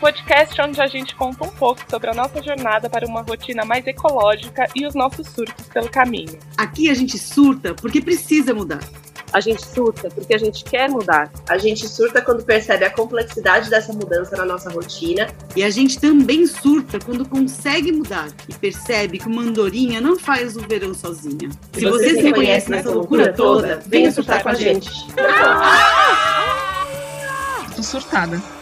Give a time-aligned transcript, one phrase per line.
[0.00, 3.86] Podcast onde a gente conta um pouco sobre a nossa jornada para uma rotina mais
[3.86, 6.38] ecológica e os nossos surtos pelo caminho.
[6.56, 8.80] Aqui a gente surta porque precisa mudar.
[9.32, 11.30] A gente surta porque a gente quer mudar.
[11.48, 15.28] A gente surta quando percebe a complexidade dessa mudança na nossa rotina.
[15.54, 20.56] E a gente também surta quando consegue mudar e percebe que uma andorinha não faz
[20.56, 21.50] o verão sozinha.
[21.72, 24.90] Se, Se você, se reconhece nessa loucura toda, venha surtar com a gente.
[27.76, 28.59] Tô surtada.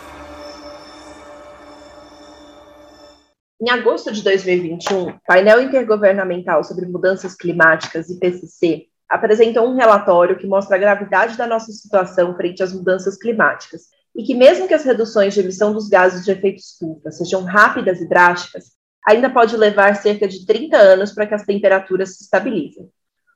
[3.61, 10.46] Em agosto de 2021, o painel intergovernamental sobre mudanças climáticas, IPCC, apresentou um relatório que
[10.46, 14.84] mostra a gravidade da nossa situação frente às mudanças climáticas e que, mesmo que as
[14.84, 18.67] reduções de emissão dos gases de efeito estufa sejam rápidas e drásticas,
[19.04, 22.89] ainda pode levar cerca de 30 anos para que as temperaturas se estabilizem.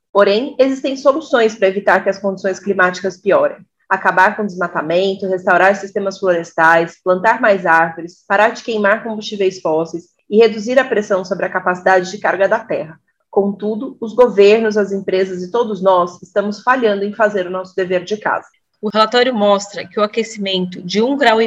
[0.09, 3.57] Porém, existem soluções para evitar que as condições climáticas piorem.
[3.89, 10.12] Acabar com o desmatamento, restaurar sistemas florestais, plantar mais árvores, parar de queimar combustíveis fósseis
[10.33, 12.99] e reduzir a pressão sobre a capacidade de carga da Terra.
[13.29, 18.03] Contudo, os governos, as empresas e todos nós estamos falhando em fazer o nosso dever
[18.03, 18.47] de casa.
[18.81, 21.37] O relatório mostra que o aquecimento de 1,5 grau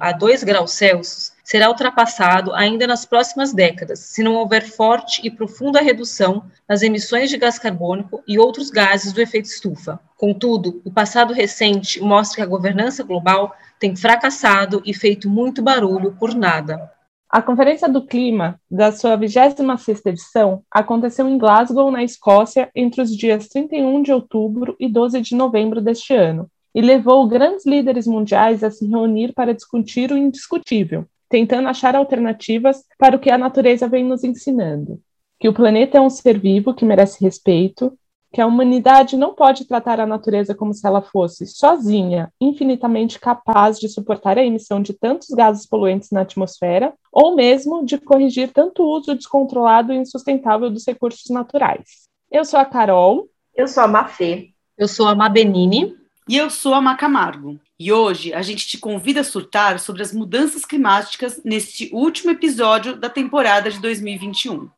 [0.00, 5.30] a 2 graus Celsius será ultrapassado ainda nas próximas décadas, se não houver forte e
[5.30, 10.00] profunda redução nas emissões de gás carbônico e outros gases do efeito estufa.
[10.16, 16.16] Contudo, o passado recente mostra que a governança global tem fracassado e feito muito barulho
[16.18, 16.90] por nada.
[17.32, 23.16] A Conferência do Clima, da sua 26ª edição, aconteceu em Glasgow, na Escócia, entre os
[23.16, 28.62] dias 31 de outubro e 12 de novembro deste ano, e levou grandes líderes mundiais
[28.62, 33.88] a se reunir para discutir o indiscutível, tentando achar alternativas para o que a natureza
[33.88, 35.00] vem nos ensinando.
[35.40, 37.98] Que o planeta é um ser vivo que merece respeito,
[38.32, 43.78] que a humanidade não pode tratar a natureza como se ela fosse sozinha, infinitamente capaz
[43.78, 48.82] de suportar a emissão de tantos gases poluentes na atmosfera, ou mesmo de corrigir tanto
[48.82, 52.08] uso descontrolado e insustentável dos recursos naturais.
[52.30, 53.28] Eu sou a Carol.
[53.54, 54.48] Eu sou a Mafê.
[54.78, 55.94] Eu sou a Mabenini.
[56.28, 57.60] E eu sou a Macamargo.
[57.78, 62.96] E hoje a gente te convida a surtar sobre as mudanças climáticas neste último episódio
[62.96, 64.70] da temporada de 2021.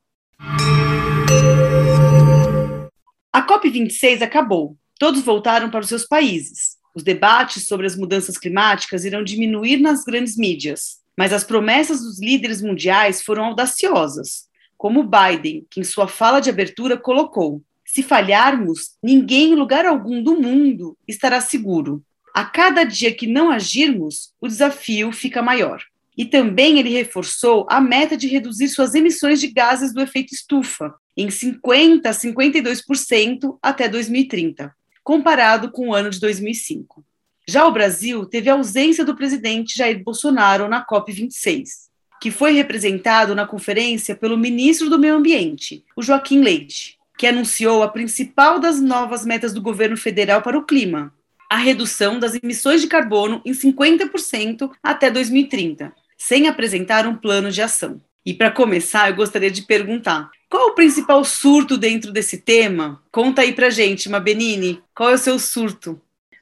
[3.54, 4.76] A COP26 acabou.
[4.98, 6.76] Todos voltaram para os seus países.
[6.92, 12.20] Os debates sobre as mudanças climáticas irão diminuir nas grandes mídias, mas as promessas dos
[12.20, 18.97] líderes mundiais foram audaciosas, como Biden, que em sua fala de abertura colocou: se falharmos,
[19.00, 22.03] ninguém em lugar algum do mundo estará seguro.
[22.34, 25.81] A cada dia que não agirmos, o desafio fica maior.
[26.19, 30.92] E também ele reforçou a meta de reduzir suas emissões de gases do efeito estufa
[31.16, 37.04] em 50% a 52% até 2030, comparado com o ano de 2005.
[37.47, 41.88] Já o Brasil teve a ausência do presidente Jair Bolsonaro na COP26,
[42.20, 47.82] que foi representado na conferência pelo ministro do Meio Ambiente, o Joaquim Leite, que anunciou
[47.82, 51.12] a principal das novas metas do governo federal para o clima,
[51.50, 57.60] a redução das emissões de carbono em 50% até 2030, sem apresentar um plano de
[57.60, 58.00] ação.
[58.24, 63.03] E para começar, eu gostaria de perguntar: qual o principal surto dentro desse tema?
[63.10, 66.00] Conta aí pra gente, Mabenini, qual é o seu surto?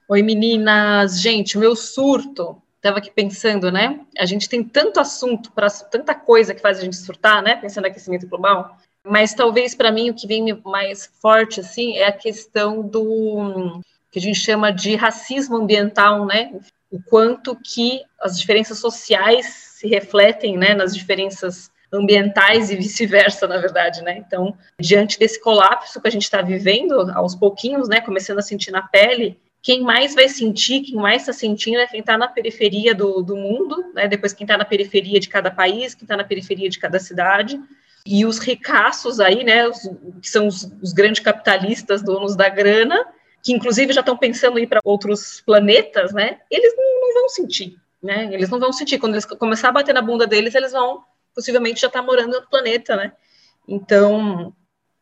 [0.09, 1.21] Oi, meninas.
[1.21, 4.01] Gente, o meu surto, estava aqui pensando, né?
[4.19, 7.57] A gente tem tanto assunto, para tanta coisa que faz a gente surtar, né?
[7.57, 8.77] Pensando no aquecimento global.
[9.05, 13.81] Mas talvez para mim o que vem mais forte assim é a questão do
[14.11, 16.53] que a gente chama de racismo ambiental, né?
[16.91, 23.59] O quanto que as diferenças sociais se refletem, né, nas diferenças ambientais e vice-versa, na
[23.59, 24.17] verdade, né?
[24.27, 28.71] Então, diante desse colapso que a gente está vivendo, aos pouquinhos, né, começando a sentir
[28.71, 32.95] na pele, quem mais vai sentir, quem mais está sentindo é quem está na periferia
[32.95, 34.09] do, do mundo, né?
[34.09, 37.61] Depois quem está na periferia de cada país, quem está na periferia de cada cidade.
[38.05, 39.89] E os ricaços aí, né, os,
[40.21, 43.07] que são os, os grandes capitalistas, donos da grana,
[43.41, 46.39] que inclusive já estão pensando em ir para outros planetas, né?
[46.51, 48.31] Eles não, não vão sentir, né?
[48.33, 48.99] Eles não vão sentir.
[48.99, 52.35] Quando eles começar a bater na bunda deles, eles vão possivelmente já está morando em
[52.35, 53.13] outro planeta, né?
[53.67, 54.55] Então,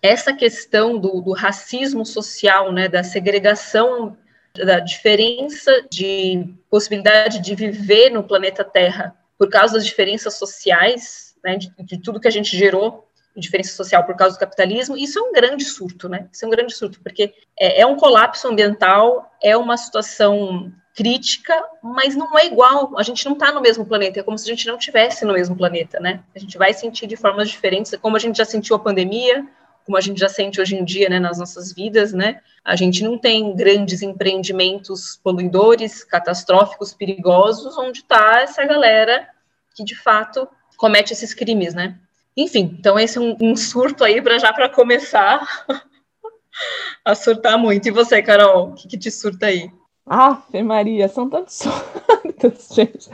[0.03, 4.17] essa questão do, do, racismo social, né, da segregação,
[4.55, 11.57] da diferença de possibilidade de viver no planeta Terra por causa das diferenças sociais, né,
[11.57, 13.11] de, de tudo que a gente gerou
[13.41, 16.29] diferença social por causa do capitalismo, isso é um grande surto, né?
[16.33, 21.55] Isso é um grande surto, porque é, é um colapso ambiental, é uma situação crítica,
[21.83, 22.99] mas não é igual.
[22.99, 25.33] A gente não está no mesmo planeta, é como se a gente não tivesse no
[25.33, 26.23] mesmo planeta, né?
[26.35, 29.47] A gente vai sentir de formas diferentes, como a gente já sentiu a pandemia,
[29.85, 32.41] como a gente já sente hoje em dia, né, nas nossas vidas, né?
[32.65, 39.29] A gente não tem grandes empreendimentos poluidores, catastróficos, perigosos, onde está essa galera
[39.75, 40.47] que de fato
[40.77, 41.99] comete esses crimes, né?
[42.37, 45.47] Enfim, então esse é um, um surto aí para já para começar
[47.05, 47.89] a surtar muito.
[47.89, 49.71] E você, Carol, o que, que te surta aí?
[50.13, 53.09] Ah, Maria, são tantos surtos, gente.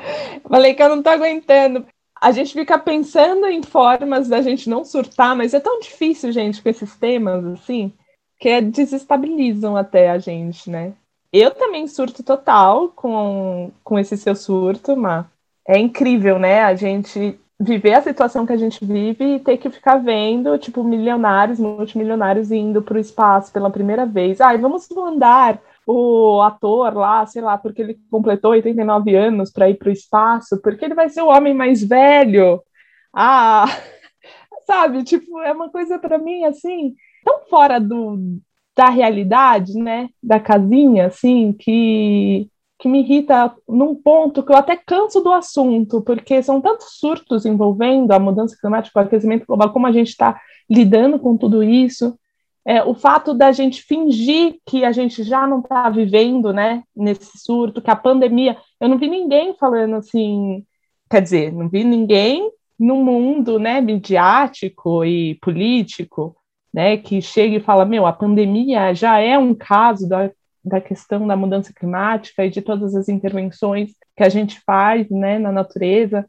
[0.48, 1.84] Falei que eu não tô aguentando.
[2.18, 6.62] A gente fica pensando em formas da gente não surtar, mas é tão difícil, gente,
[6.62, 7.92] com esses temas, assim,
[8.40, 10.94] que desestabilizam até a gente, né?
[11.30, 15.26] Eu também surto total com, com esse seu surto, mas
[15.68, 16.62] é incrível, né?
[16.62, 20.82] A gente viver a situação que a gente vive e ter que ficar vendo, tipo,
[20.82, 24.40] milionários, multimilionários indo para o espaço pela primeira vez.
[24.40, 29.76] Ai, vamos mandar o ator lá, sei lá, porque ele completou 89 anos para ir
[29.76, 32.60] para o espaço, porque ele vai ser o homem mais velho.
[33.14, 33.66] Ah,
[34.66, 38.18] sabe, tipo, é uma coisa para mim assim, tão fora do,
[38.76, 42.50] da realidade, né, da casinha, assim, que,
[42.80, 47.46] que me irrita num ponto que eu até canso do assunto, porque são tantos surtos
[47.46, 52.18] envolvendo a mudança climática, o aquecimento global, como a gente está lidando com tudo isso,
[52.66, 57.38] é, o fato da gente fingir que a gente já não está vivendo, né, nesse
[57.38, 60.66] surto, que a pandemia, eu não vi ninguém falando assim,
[61.08, 66.36] quer dizer, não vi ninguém no mundo, né, midiático e político
[66.74, 70.28] né, que chega e fala, meu, a pandemia já é um caso da,
[70.64, 75.38] da questão da mudança climática e de todas as intervenções que a gente faz, né,
[75.38, 76.28] na natureza.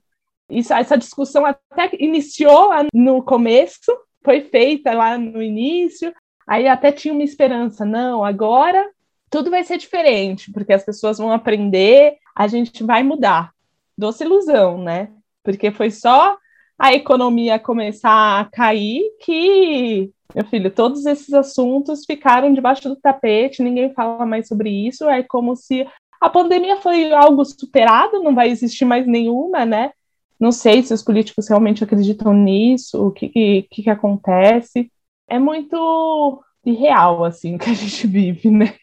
[0.50, 3.92] Isso, essa discussão até iniciou no começo,
[4.24, 6.14] foi feita lá no início,
[6.48, 8.90] aí até tinha uma esperança, não, agora
[9.30, 13.52] tudo vai ser diferente, porque as pessoas vão aprender, a gente vai mudar.
[13.98, 15.10] Doce ilusão, né?
[15.44, 16.38] Porque foi só
[16.80, 23.64] a economia começar a cair que meu filho, todos esses assuntos ficaram debaixo do tapete,
[23.64, 25.88] ninguém fala mais sobre isso, é como se
[26.20, 29.92] a pandemia foi algo superado, não vai existir mais nenhuma, né?
[30.40, 34.92] Não sei se os políticos realmente acreditam nisso, o que, que, que acontece.
[35.28, 38.74] É muito irreal, assim, que a gente vive, né?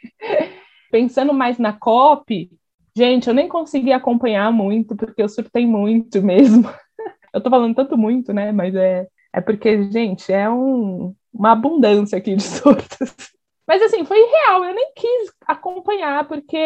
[0.90, 2.50] Pensando mais na COP,
[2.96, 6.68] gente, eu nem consegui acompanhar muito, porque eu surtei muito mesmo.
[7.32, 8.52] Eu tô falando tanto muito, né?
[8.52, 13.14] Mas é, é porque, gente, é um, uma abundância aqui de surtos.
[13.66, 16.58] Mas assim, foi real, eu nem quis acompanhar, porque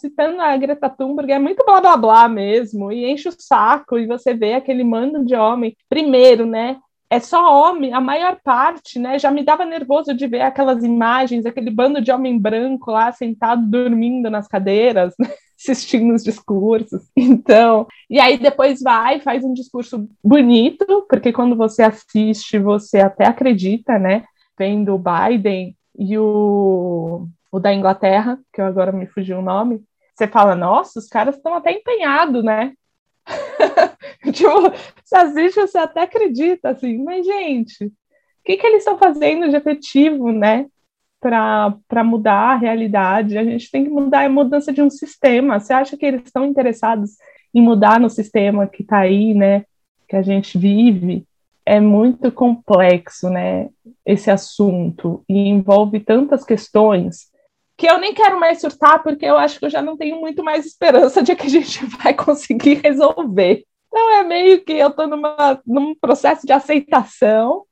[0.00, 4.08] citando a Greta Thunberg é muito blá blá blá mesmo, e enche o saco, e
[4.08, 5.76] você vê aquele mando de homem.
[5.88, 6.78] Primeiro, né?
[7.12, 9.18] É só homem, a maior parte, né?
[9.18, 13.66] Já me dava nervoso de ver aquelas imagens, aquele bando de homem branco lá sentado
[13.66, 15.28] dormindo nas cadeiras, né?
[15.60, 17.02] assistindo os discursos.
[17.14, 23.26] Então, e aí depois vai, faz um discurso bonito, porque quando você assiste, você até
[23.26, 24.24] acredita, né?
[24.58, 29.82] Vendo o Biden e o, o da Inglaterra, que agora me fugiu o nome,
[30.14, 32.72] você fala, nossa, os caras estão até empenhados, né?
[34.32, 34.72] tipo,
[35.04, 37.90] você assiste, você até acredita, assim, mas, gente, o
[38.44, 40.66] que, que eles estão fazendo de efetivo, né?
[41.22, 43.38] para mudar a realidade.
[43.38, 45.60] A gente tem que mudar a mudança de um sistema.
[45.60, 47.12] Você acha que eles estão interessados
[47.54, 49.64] em mudar no sistema que está aí, né?
[50.08, 51.24] Que a gente vive?
[51.64, 53.68] É muito complexo, né?
[54.04, 57.30] Esse assunto e envolve tantas questões
[57.76, 60.44] que eu nem quero mais surtar porque eu acho que eu já não tenho muito
[60.44, 63.64] mais esperança de que a gente vai conseguir resolver.
[63.88, 65.06] Então é meio que eu estou
[65.66, 67.64] num processo de aceitação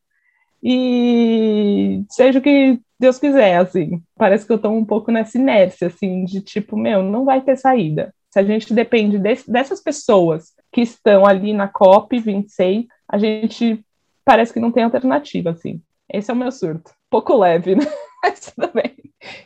[0.62, 4.02] e seja o que Deus quiser, assim.
[4.16, 7.56] Parece que eu estou um pouco nessa inércia, assim, de tipo, meu, não vai ter
[7.56, 8.14] saída.
[8.30, 13.82] Se a gente depende desse, dessas pessoas que estão ali na COP 26, a gente
[14.24, 15.80] parece que não tem alternativa, assim.
[16.12, 16.92] Esse é o meu surto.
[17.10, 17.84] Pouco leve, né?
[18.22, 18.96] Mas tudo bem.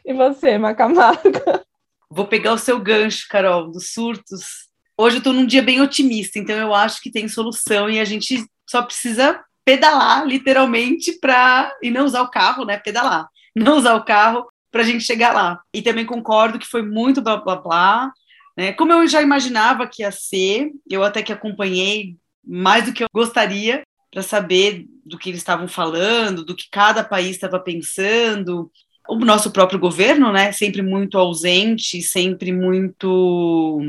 [0.05, 1.65] E você, Macamarga?
[2.11, 4.69] Vou pegar o seu gancho, Carol, dos surtos.
[4.97, 8.05] Hoje eu estou num dia bem otimista, então eu acho que tem solução e a
[8.05, 12.79] gente só precisa pedalar, literalmente, para e não usar o carro, né?
[12.79, 15.61] Pedalar, não usar o carro para a gente chegar lá.
[15.73, 18.13] E também concordo que foi muito blá blá blá.
[18.57, 18.73] Né?
[18.73, 22.17] Como eu já imaginava que ia ser, eu até que acompanhei
[22.47, 23.83] mais do que eu gostaria
[24.15, 28.71] para saber do que eles estavam falando, do que cada país estava pensando.
[29.09, 33.83] O nosso próprio governo, né, sempre muito ausente, sempre muito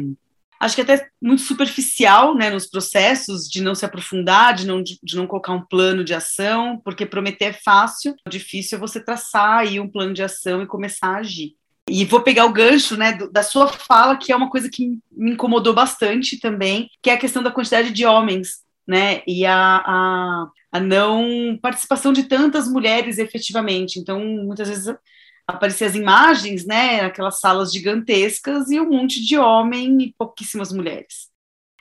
[0.60, 4.98] acho que até muito superficial né, nos processos, de não se aprofundar, de não, de,
[5.14, 9.60] não colocar um plano de ação, porque prometer é fácil, o difícil é você traçar
[9.60, 11.56] aí um plano de ação e começar a agir.
[11.88, 15.34] E vou pegar o gancho né, da sua fala, que é uma coisa que me
[15.34, 20.48] incomodou bastante também, que é a questão da quantidade de homens, né, e a, a,
[20.72, 24.00] a não participação de tantas mulheres efetivamente.
[24.00, 24.96] Então, muitas vezes
[25.48, 31.30] apareciam as imagens, né, aquelas salas gigantescas e um monte de homem e pouquíssimas mulheres.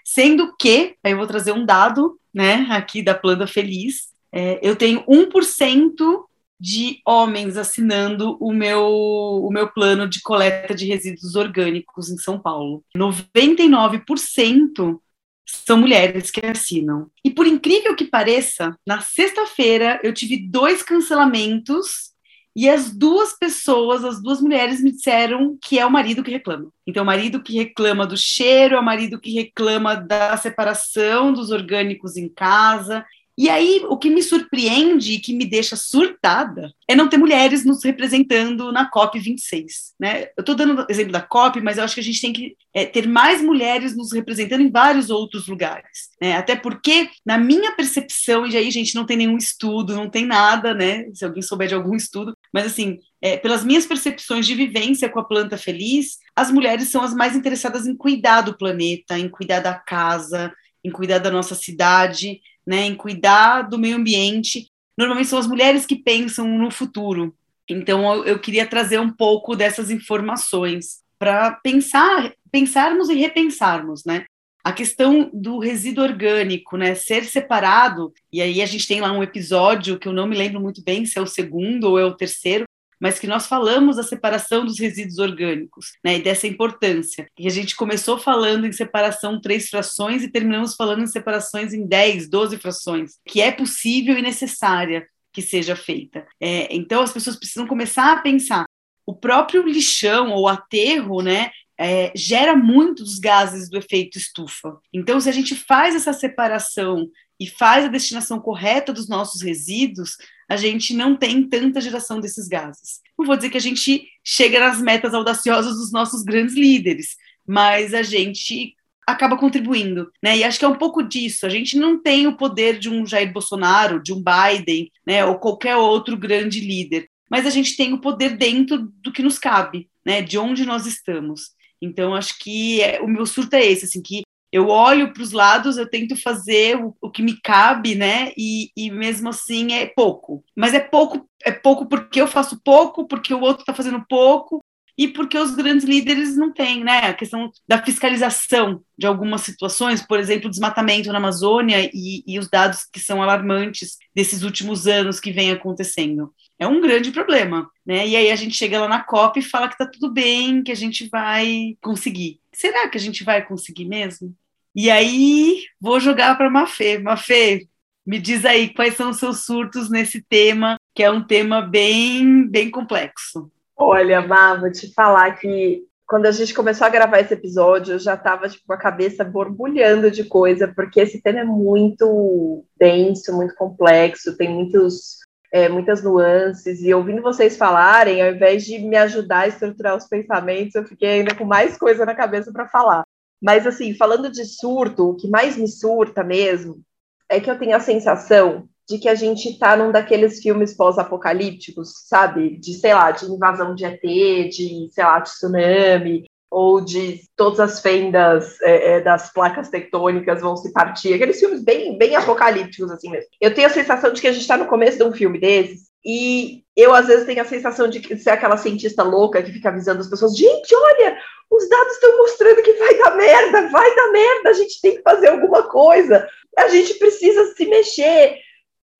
[0.04, 4.76] Sendo que, aí eu vou trazer um dado, né, aqui da Planta Feliz, é, eu
[4.76, 6.24] tenho 1%
[6.60, 12.38] de homens assinando o meu, o meu plano de coleta de resíduos orgânicos em São
[12.38, 12.84] Paulo.
[12.96, 15.00] 99%
[15.46, 17.08] são mulheres que assinam.
[17.24, 22.14] E por incrível que pareça, na sexta-feira eu tive dois cancelamentos
[22.56, 26.70] e as duas pessoas, as duas mulheres, me disseram que é o marido que reclama.
[26.86, 31.50] Então, o marido que reclama do cheiro, é o marido que reclama da separação dos
[31.50, 33.04] orgânicos em casa.
[33.36, 37.64] E aí, o que me surpreende e que me deixa surtada é não ter mulheres
[37.64, 39.66] nos representando na COP26.
[39.98, 40.26] Né?
[40.36, 42.86] Eu estou dando exemplo da COP, mas eu acho que a gente tem que é,
[42.86, 46.10] ter mais mulheres nos representando em vários outros lugares.
[46.20, 46.36] Né?
[46.36, 50.72] Até porque, na minha percepção, e aí, gente, não tem nenhum estudo, não tem nada,
[50.72, 51.06] né?
[51.12, 55.18] Se alguém souber de algum estudo, mas assim, é, pelas minhas percepções de vivência com
[55.18, 59.58] a planta feliz, as mulheres são as mais interessadas em cuidar do planeta, em cuidar
[59.58, 60.52] da casa,
[60.84, 64.68] em cuidar da nossa cidade né, em cuidar do meio ambiente.
[64.96, 67.34] Normalmente são as mulheres que pensam no futuro.
[67.68, 74.24] Então eu, eu queria trazer um pouco dessas informações para pensar, pensarmos e repensarmos, né?
[74.62, 79.22] A questão do resíduo orgânico, né, ser separado, e aí a gente tem lá um
[79.22, 82.14] episódio que eu não me lembro muito bem se é o segundo ou é o
[82.14, 82.64] terceiro,
[83.04, 87.28] mas que nós falamos da separação dos resíduos orgânicos, né, e dessa importância.
[87.38, 91.86] E a gente começou falando em separação três frações e terminamos falando em separações em
[91.86, 96.26] 10, 12 frações, que é possível e necessária que seja feita.
[96.40, 98.64] É, então as pessoas precisam começar a pensar.
[99.04, 104.78] O próprio lixão ou aterro, né, é, gera muitos gases do efeito estufa.
[104.90, 107.06] Então, se a gente faz essa separação
[107.38, 110.16] e faz a destinação correta dos nossos resíduos,
[110.48, 113.00] a gente não tem tanta geração desses gases.
[113.18, 117.94] Não vou dizer que a gente chega nas metas audaciosas dos nossos grandes líderes, mas
[117.94, 118.74] a gente
[119.06, 120.38] acaba contribuindo, né?
[120.38, 121.46] E acho que é um pouco disso.
[121.46, 125.38] A gente não tem o poder de um Jair Bolsonaro, de um Biden, né, ou
[125.38, 129.88] qualquer outro grande líder, mas a gente tem o poder dentro do que nos cabe,
[130.04, 130.22] né?
[130.22, 131.52] De onde nós estamos.
[131.80, 134.22] Então acho que é, o meu surto é esse, assim, que
[134.54, 138.30] eu olho para os lados, eu tento fazer o, o, que me cabe, né?
[138.38, 140.44] E, e mesmo assim é pouco.
[140.54, 144.64] Mas é pouco, é pouco porque eu faço pouco, porque o outro está fazendo pouco
[144.96, 146.98] e porque os grandes líderes não têm, né?
[146.98, 152.48] A questão da fiscalização de algumas situações, por exemplo, desmatamento na Amazônia e, e os
[152.48, 156.32] dados que são alarmantes desses últimos anos que vem acontecendo.
[156.60, 158.06] É um grande problema, né?
[158.06, 160.70] E aí a gente chega lá na COP e fala que está tudo bem, que
[160.70, 162.38] a gente vai conseguir.
[162.52, 164.32] Será que a gente vai conseguir mesmo?
[164.74, 166.98] E aí vou jogar para Mafê.
[166.98, 167.68] Mafê,
[168.06, 172.46] me diz aí quais são os seus surtos nesse tema, que é um tema bem,
[172.48, 173.50] bem complexo.
[173.76, 177.98] Olha, Má, vou te falar que quando a gente começou a gravar esse episódio, eu
[177.98, 183.34] já estava tipo, com a cabeça borbulhando de coisa, porque esse tema é muito denso,
[183.34, 185.18] muito complexo, tem muitos,
[185.50, 190.06] é, muitas nuances, e ouvindo vocês falarem, ao invés de me ajudar a estruturar os
[190.06, 193.02] pensamentos, eu fiquei ainda com mais coisa na cabeça para falar.
[193.44, 196.80] Mas, assim, falando de surto, o que mais me surta mesmo
[197.28, 201.92] é que eu tenho a sensação de que a gente está num daqueles filmes pós-apocalípticos,
[202.06, 202.56] sabe?
[202.56, 207.60] De, sei lá, de invasão de ET, de, sei lá, de tsunami, ou de todas
[207.60, 211.12] as fendas é, é, das placas tectônicas vão se partir.
[211.12, 213.28] Aqueles filmes bem, bem apocalípticos, assim mesmo.
[213.38, 215.90] Eu tenho a sensação de que a gente está no começo de um filme desses,
[216.04, 220.00] e eu, às vezes, tenho a sensação de ser aquela cientista louca que fica avisando
[220.00, 221.18] as pessoas: gente, olha,
[221.50, 225.02] os dados estão mostrando que vai dar merda, vai dar merda, a gente tem que
[225.02, 228.38] fazer alguma coisa, a gente precisa se mexer.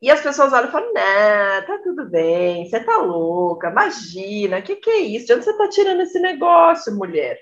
[0.02, 4.62] E as pessoas olham e falam: não, tá tudo bem, você tá louca, imagina, o
[4.62, 5.26] que, que é isso?
[5.26, 7.38] De onde você tá tirando esse negócio, mulher?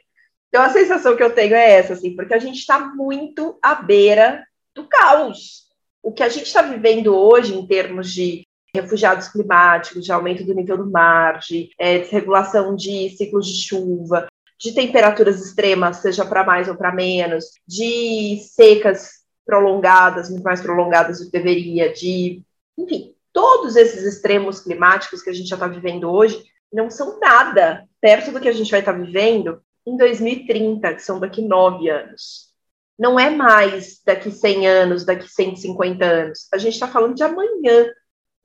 [0.48, 3.74] Então a sensação que eu tenho é essa, assim, porque a gente está muito à
[3.74, 5.62] beira do caos.
[6.02, 10.54] O que a gente está vivendo hoje em termos de refugiados climáticos, de aumento do
[10.54, 14.26] nível do mar, de é, desregulação de ciclos de chuva,
[14.62, 21.18] de temperaturas extremas, seja para mais ou para menos, de secas prolongadas, muito mais prolongadas
[21.18, 22.40] do que deveria, de,
[22.78, 27.84] enfim, todos esses extremos climáticos que a gente já está vivendo hoje não são nada
[28.00, 31.90] perto do que a gente vai estar tá vivendo em 2030, que são daqui nove
[31.90, 32.52] anos.
[32.96, 36.46] Não é mais daqui 100 anos, daqui 150 anos.
[36.52, 37.90] A gente está falando de amanhã.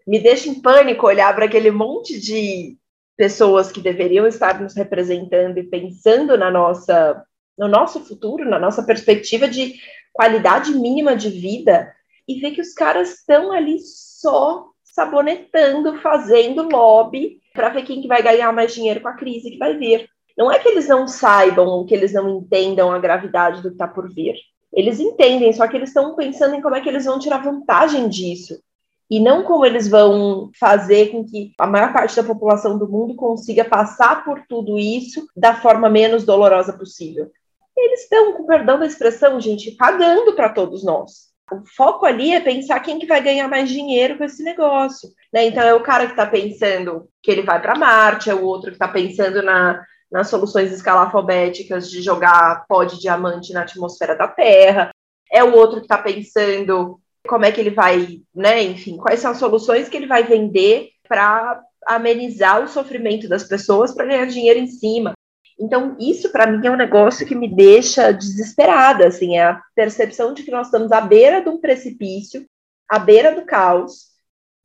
[0.08, 2.76] Me deixa em pânico olhar para aquele monte de
[3.18, 7.24] pessoas que deveriam estar nos representando e pensando na nossa,
[7.58, 9.74] no nosso futuro, na nossa perspectiva de
[10.14, 11.92] qualidade mínima de vida,
[12.28, 18.08] e ver que os caras estão ali só sabonetando, fazendo lobby para ver quem que
[18.08, 20.08] vai ganhar mais dinheiro com a crise que vai vir.
[20.38, 23.76] Não é que eles não saibam ou que eles não entendam a gravidade do que
[23.76, 24.36] está por vir.
[24.72, 28.08] Eles entendem, só que eles estão pensando em como é que eles vão tirar vantagem
[28.10, 28.60] disso.
[29.10, 33.16] E não como eles vão fazer com que a maior parte da população do mundo
[33.16, 37.32] consiga passar por tudo isso da forma menos dolorosa possível.
[37.76, 41.28] Eles estão, com perdão da expressão, gente, pagando para todos nós.
[41.50, 45.10] O foco ali é pensar quem que vai ganhar mais dinheiro com esse negócio.
[45.32, 45.46] Né?
[45.46, 48.72] Então é o cara que está pensando que ele vai para Marte, é o outro
[48.72, 54.28] que está pensando na, nas soluções escalafobéticas de jogar pó de diamante na atmosfera da
[54.28, 54.90] Terra,
[55.32, 59.32] é o outro que está pensando como é que ele vai, né, enfim, quais são
[59.32, 64.60] as soluções que ele vai vender para amenizar o sofrimento das pessoas para ganhar dinheiro
[64.60, 65.14] em cima.
[65.60, 70.34] Então, isso para mim é um negócio que me deixa desesperada, assim, é a percepção
[70.34, 72.46] de que nós estamos à beira de um precipício,
[72.88, 74.08] à beira do caos,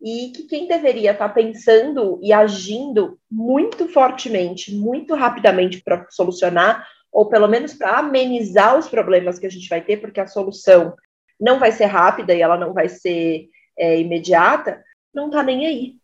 [0.03, 6.87] e que quem deveria estar tá pensando e agindo muito fortemente, muito rapidamente para solucionar,
[7.11, 10.95] ou pelo menos para amenizar os problemas que a gente vai ter, porque a solução
[11.43, 14.83] não vai ser rápida e ela não vai ser é, imediata,
[15.13, 15.97] não está nem aí.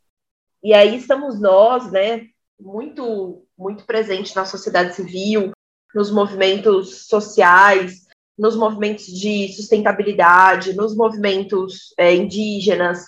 [0.60, 2.26] E aí estamos nós, né,
[2.60, 5.52] muito, muito presentes na sociedade civil,
[5.94, 13.04] nos movimentos sociais, nos movimentos de sustentabilidade, nos movimentos é, indígenas,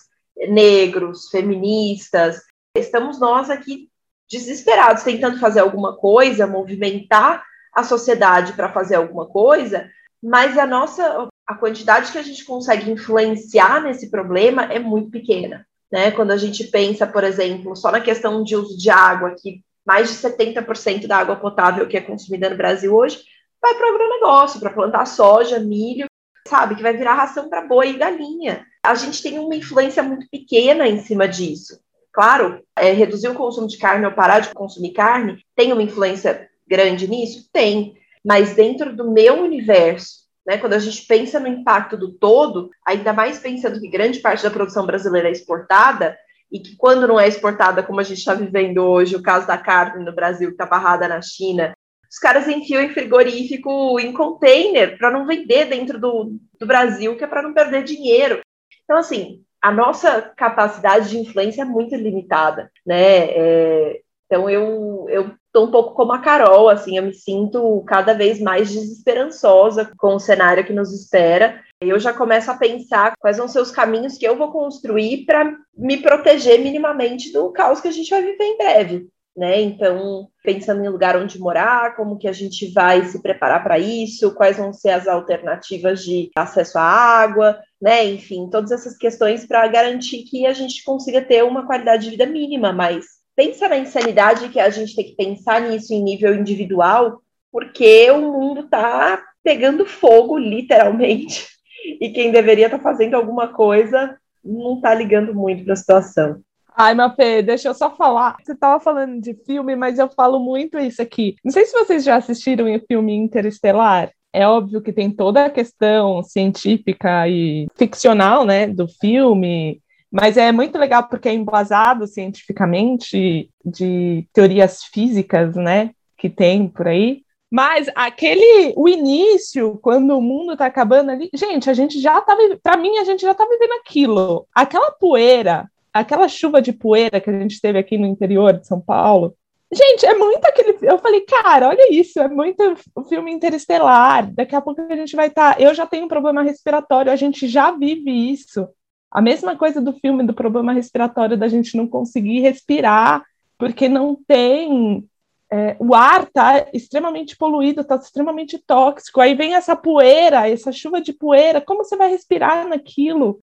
[0.49, 2.41] negros, feministas.
[2.77, 3.91] Estamos nós aqui
[4.31, 7.45] desesperados, tentando fazer alguma coisa, movimentar
[7.75, 9.91] a sociedade para fazer alguma coisa,
[10.23, 15.67] mas a nossa a quantidade que a gente consegue influenciar nesse problema é muito pequena.
[15.91, 16.13] Né?
[16.13, 20.09] Quando a gente pensa, por exemplo, só na questão de uso de água, que mais
[20.09, 23.25] de 70% da água potável que é consumida no Brasil hoje
[23.61, 26.07] vai para o agronegócio, para plantar soja, milho,
[26.47, 28.65] sabe, que vai virar ração para boi e galinha.
[28.81, 31.81] A gente tem uma influência muito pequena em cima disso.
[32.13, 36.49] Claro, é, reduzir o consumo de carne ou parar de consumir carne tem uma influência
[36.69, 37.49] grande nisso?
[37.53, 37.97] Tem.
[38.25, 43.13] Mas dentro do meu universo, né, quando a gente pensa no impacto do todo, ainda
[43.13, 46.19] mais pensando que grande parte da produção brasileira é exportada,
[46.51, 49.57] e que quando não é exportada, como a gente está vivendo hoje, o caso da
[49.57, 51.73] carne no Brasil que está barrada na China,
[52.11, 57.23] os caras enfiam em frigorífico, em container, para não vender dentro do, do Brasil, que
[57.23, 58.41] é para não perder dinheiro.
[58.83, 63.31] Então, assim, a nossa capacidade de influência é muito limitada, né?
[63.31, 68.15] É, então, eu, eu tô um pouco como a Carol, assim, eu me sinto cada
[68.15, 71.61] vez mais desesperançosa com o cenário que nos espera.
[71.81, 75.57] Eu já começo a pensar quais vão ser os caminhos que eu vou construir para
[75.77, 79.09] me proteger minimamente do caos que a gente vai viver em breve.
[79.37, 79.63] Né?
[79.63, 84.35] Então, pensando em lugar onde morar, como que a gente vai se preparar para isso,
[84.35, 88.05] quais vão ser as alternativas de acesso à água, né?
[88.05, 92.27] Enfim, todas essas questões para garantir que a gente consiga ter uma qualidade de vida
[92.27, 97.21] mínima, mas pensa na insanidade que a gente tem que pensar nisso em nível individual,
[97.51, 101.47] porque o mundo está pegando fogo, literalmente,
[102.01, 106.41] e quem deveria estar tá fazendo alguma coisa não está ligando muito para a situação.
[106.77, 108.37] Ai, Mapê, deixa eu só falar.
[108.43, 111.37] Você estava falando de filme, mas eu falo muito isso aqui.
[111.45, 114.11] Não sei se vocês já assistiram o filme Interestelar.
[114.33, 120.51] É óbvio que tem toda a questão científica e ficcional, né, do filme, mas é
[120.51, 127.23] muito legal porque é embasado cientificamente de teorias físicas, né, que tem por aí.
[127.51, 132.37] Mas aquele, o início, quando o mundo tá acabando ali, gente, a gente já tá,
[132.63, 134.47] para mim, a gente já tá vivendo aquilo.
[134.55, 138.81] Aquela poeira, aquela chuva de poeira que a gente teve aqui no interior de São
[138.81, 139.35] Paulo,
[139.73, 140.77] Gente, é muito aquele.
[140.83, 144.29] Eu falei, cara, olha isso, é muito o filme interestelar.
[144.33, 145.55] Daqui a pouco a gente vai estar.
[145.55, 145.63] Tá...
[145.63, 148.69] Eu já tenho um problema respiratório, a gente já vive isso.
[149.11, 153.25] A mesma coisa do filme do problema respiratório, da gente não conseguir respirar,
[153.59, 155.05] porque não tem.
[155.53, 159.21] É, o ar está extremamente poluído, está extremamente tóxico.
[159.21, 163.41] Aí vem essa poeira, essa chuva de poeira, como você vai respirar naquilo?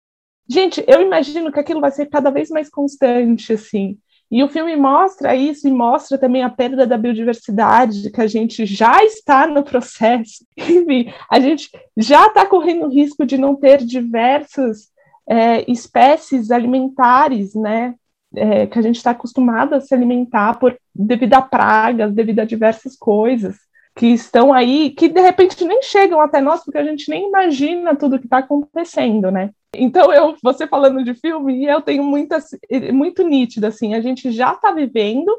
[0.50, 3.98] Gente, eu imagino que aquilo vai ser cada vez mais constante, assim.
[4.32, 8.66] E o filme mostra isso e mostra também a perda da biodiversidade, que a gente
[8.66, 10.46] já está no processo.
[10.58, 14.90] Enfim, a gente já está correndo risco de não ter diversas
[15.28, 17.96] é, espécies alimentares, né,
[18.36, 22.46] é, que a gente está acostumado a se alimentar por devido a pragas, devido a
[22.46, 23.56] diversas coisas
[23.96, 27.96] que estão aí, que de repente nem chegam até nós, porque a gente nem imagina
[27.96, 29.50] tudo que está acontecendo, né?
[29.74, 32.46] Então, eu, você falando de filme, eu tenho muitas,
[32.94, 35.36] muito nítido, assim, a gente já está vivendo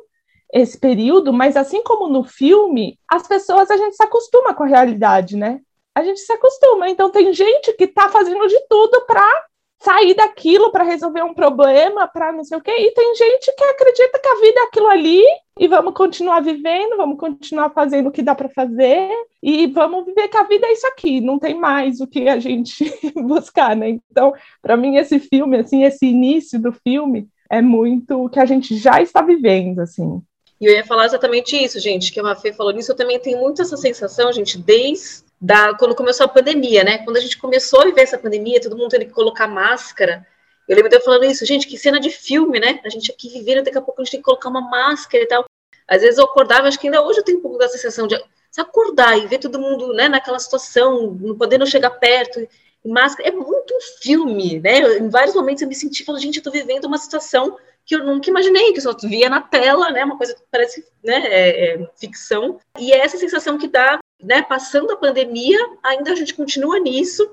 [0.52, 4.66] esse período, mas assim como no filme, as pessoas, a gente se acostuma com a
[4.66, 5.60] realidade, né?
[5.94, 9.44] A gente se acostuma, então tem gente que está fazendo de tudo para
[9.78, 12.72] sair daquilo para resolver um problema, para não sei o quê.
[12.72, 15.22] E tem gente que acredita que a vida é aquilo ali
[15.58, 19.08] e vamos continuar vivendo, vamos continuar fazendo o que dá para fazer
[19.42, 22.38] e vamos viver que a vida é isso aqui, não tem mais o que a
[22.38, 23.98] gente buscar, né?
[24.10, 28.44] Então, para mim esse filme, assim, esse início do filme é muito o que a
[28.44, 30.20] gente já está vivendo, assim.
[30.60, 33.38] E eu ia falar exatamente isso, gente, que a Mafê falou nisso, eu também tenho
[33.38, 36.98] muito essa sensação, gente, desde da, quando começou a pandemia, né?
[36.98, 40.26] Quando a gente começou a viver essa pandemia, todo mundo teve que colocar máscara.
[40.68, 42.80] Eu lembro de eu falando isso, gente, que cena de filme, né?
[42.84, 45.26] A gente aqui vivendo, daqui a pouco a gente tem que colocar uma máscara e
[45.26, 45.44] tal.
[45.86, 48.22] Às vezes eu acordava, acho que ainda hoje eu tenho um pouco da sensação de
[48.58, 52.46] acordar e ver todo mundo, né, naquela situação, não podendo chegar perto,
[52.84, 53.28] máscara.
[53.28, 54.98] É muito um filme, né?
[54.98, 58.04] Em vários momentos eu me senti, falando, gente, eu tô vivendo uma situação que eu
[58.04, 60.04] nunca imaginei, que eu só via na tela, né?
[60.04, 62.60] Uma coisa que parece né, é, é, ficção.
[62.78, 64.42] E é essa sensação que dá, né?
[64.42, 67.28] Passando a pandemia, ainda a gente continua nisso.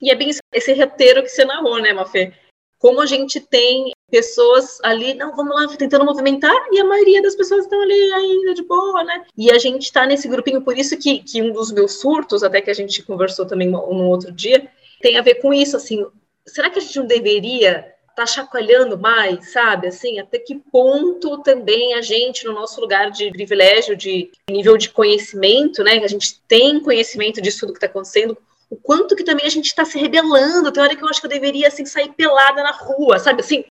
[0.00, 2.32] E é bem esse roteiro que você narrou, né, Mafê?
[2.78, 7.34] Como a gente tem pessoas ali, não, vamos lá, tentando movimentar, e a maioria das
[7.34, 9.26] pessoas estão ali ainda de boa, né?
[9.36, 12.60] E a gente está nesse grupinho, por isso que, que um dos meus surtos, até
[12.60, 16.06] que a gente conversou também no outro dia, tem a ver com isso, assim,
[16.46, 19.86] será que a gente não deveria tá chacoalhando mais, sabe?
[19.86, 24.90] Assim, até que ponto também a gente, no nosso lugar de privilégio, de nível de
[24.90, 25.98] conhecimento, né?
[26.02, 28.36] A gente tem conhecimento disso tudo que está acontecendo,
[28.68, 30.72] o quanto que também a gente está se rebelando.
[30.72, 33.40] Tem hora que eu acho que eu deveria assim sair pelada na rua, sabe?
[33.40, 33.64] Assim,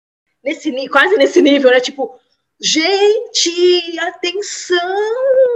[0.42, 1.80] nesse quase nesse nível, né?
[1.80, 2.20] Tipo,
[2.60, 4.78] gente, atenção,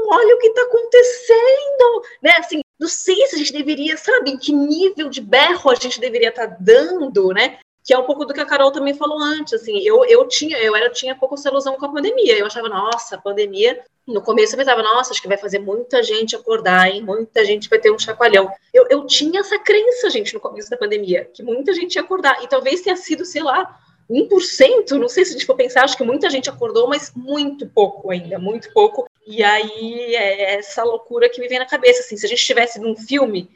[0.09, 2.33] olha o que está acontecendo, né?
[2.39, 6.01] Assim, não sei se a gente deveria, sabe, em que nível de berro a gente
[6.01, 7.59] deveria estar tá dando, né?
[7.89, 10.59] Que é um pouco do que a Carol também falou antes, assim, eu, eu tinha,
[10.59, 14.21] eu era, tinha pouco essa ilusão com a pandemia, eu achava, nossa, a pandemia, no
[14.21, 17.79] começo eu pensava, nossa, acho que vai fazer muita gente acordar, hein, muita gente vai
[17.79, 21.73] ter um chacoalhão, eu, eu tinha essa crença, gente, no começo da pandemia, que muita
[21.73, 25.47] gente ia acordar, e talvez tenha sido, sei lá, 1%, não sei se a gente
[25.47, 30.15] for pensar, acho que muita gente acordou, mas muito pouco ainda, muito pouco, e aí
[30.15, 33.49] é essa loucura que me vem na cabeça, assim, se a gente estivesse num filme,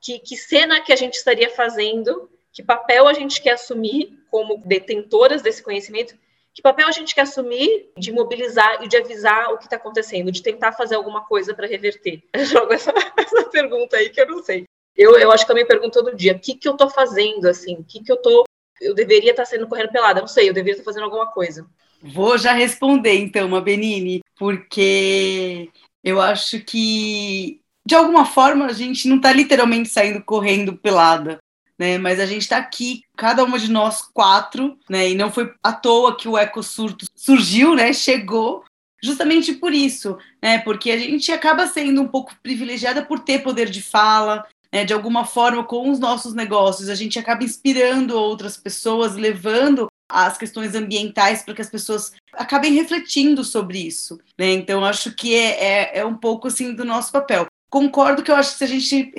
[0.00, 4.62] que, que cena que a gente estaria fazendo que papel a gente quer assumir como
[4.64, 6.14] detentoras desse conhecimento,
[6.52, 10.32] que papel a gente quer assumir de mobilizar e de avisar o que está acontecendo,
[10.32, 12.22] de tentar fazer alguma coisa para reverter.
[12.34, 14.64] Eu jogo essa, essa, pergunta aí que eu não sei.
[14.96, 17.46] Eu, eu acho que eu me pergunto todo dia, o que, que eu estou fazendo,
[17.46, 18.44] assim, o que, que eu tô...
[18.80, 21.30] Eu deveria estar tá sendo correndo pelada, não sei, eu deveria estar tá fazendo alguma
[21.30, 21.66] coisa.
[22.02, 25.70] Vou já responder, então, a Benini, porque
[26.02, 31.38] eu acho que, de alguma forma, a gente não está literalmente saindo correndo pelada
[31.80, 31.96] né?
[31.96, 35.08] Mas a gente está aqui, cada uma de nós quatro, né?
[35.08, 37.90] E não foi à toa que o ecosurto surgiu, né?
[37.94, 38.62] Chegou
[39.02, 40.58] justamente por isso, né?
[40.58, 44.84] Porque a gente acaba sendo um pouco privilegiada por ter poder de fala, né?
[44.84, 50.36] De alguma forma, com os nossos negócios, a gente acaba inspirando outras pessoas, levando as
[50.36, 54.52] questões ambientais para que as pessoas acabem refletindo sobre isso, né?
[54.52, 58.36] Então acho que é, é, é um pouco assim do nosso papel concordo que eu
[58.36, 59.14] acho que se a gente,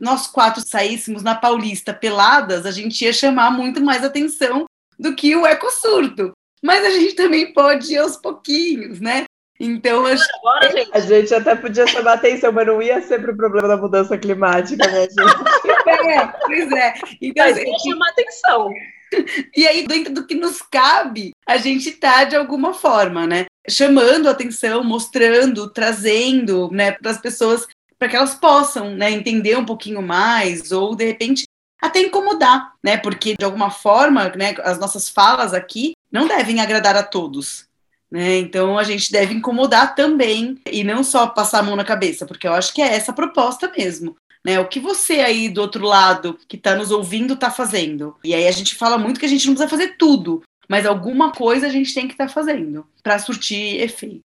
[0.00, 4.66] nós quatro, saíssemos na Paulista peladas, a gente ia chamar muito mais atenção
[4.98, 6.32] do que o ecosurto.
[6.62, 9.24] Mas a gente também pode ir aos pouquinhos, né?
[9.58, 10.24] Então, acho...
[10.38, 10.90] Agora, gente.
[10.92, 14.18] a gente até podia chamar atenção, mas não ia ser para o problema da mudança
[14.18, 15.14] climática, né, gente?
[16.10, 16.94] é, pois é.
[17.20, 18.70] Então, mas ia chamar atenção.
[19.54, 23.44] E aí, dentro do que nos cabe, a gente tá de alguma forma, né?
[23.68, 27.66] Chamando atenção, mostrando, trazendo, né, para as pessoas
[28.02, 31.44] para que elas possam né, entender um pouquinho mais ou de repente
[31.80, 32.96] até incomodar, né?
[32.96, 37.68] Porque de alguma forma, né, as nossas falas aqui não devem agradar a todos.
[38.10, 38.38] Né?
[38.38, 42.48] Então a gente deve incomodar também e não só passar a mão na cabeça, porque
[42.48, 44.16] eu acho que é essa a proposta mesmo.
[44.44, 48.16] Né, o que você aí do outro lado que está nos ouvindo está fazendo?
[48.24, 51.30] E aí a gente fala muito que a gente não precisa fazer tudo, mas alguma
[51.30, 54.22] coisa a gente tem que estar tá fazendo para surtir efeito.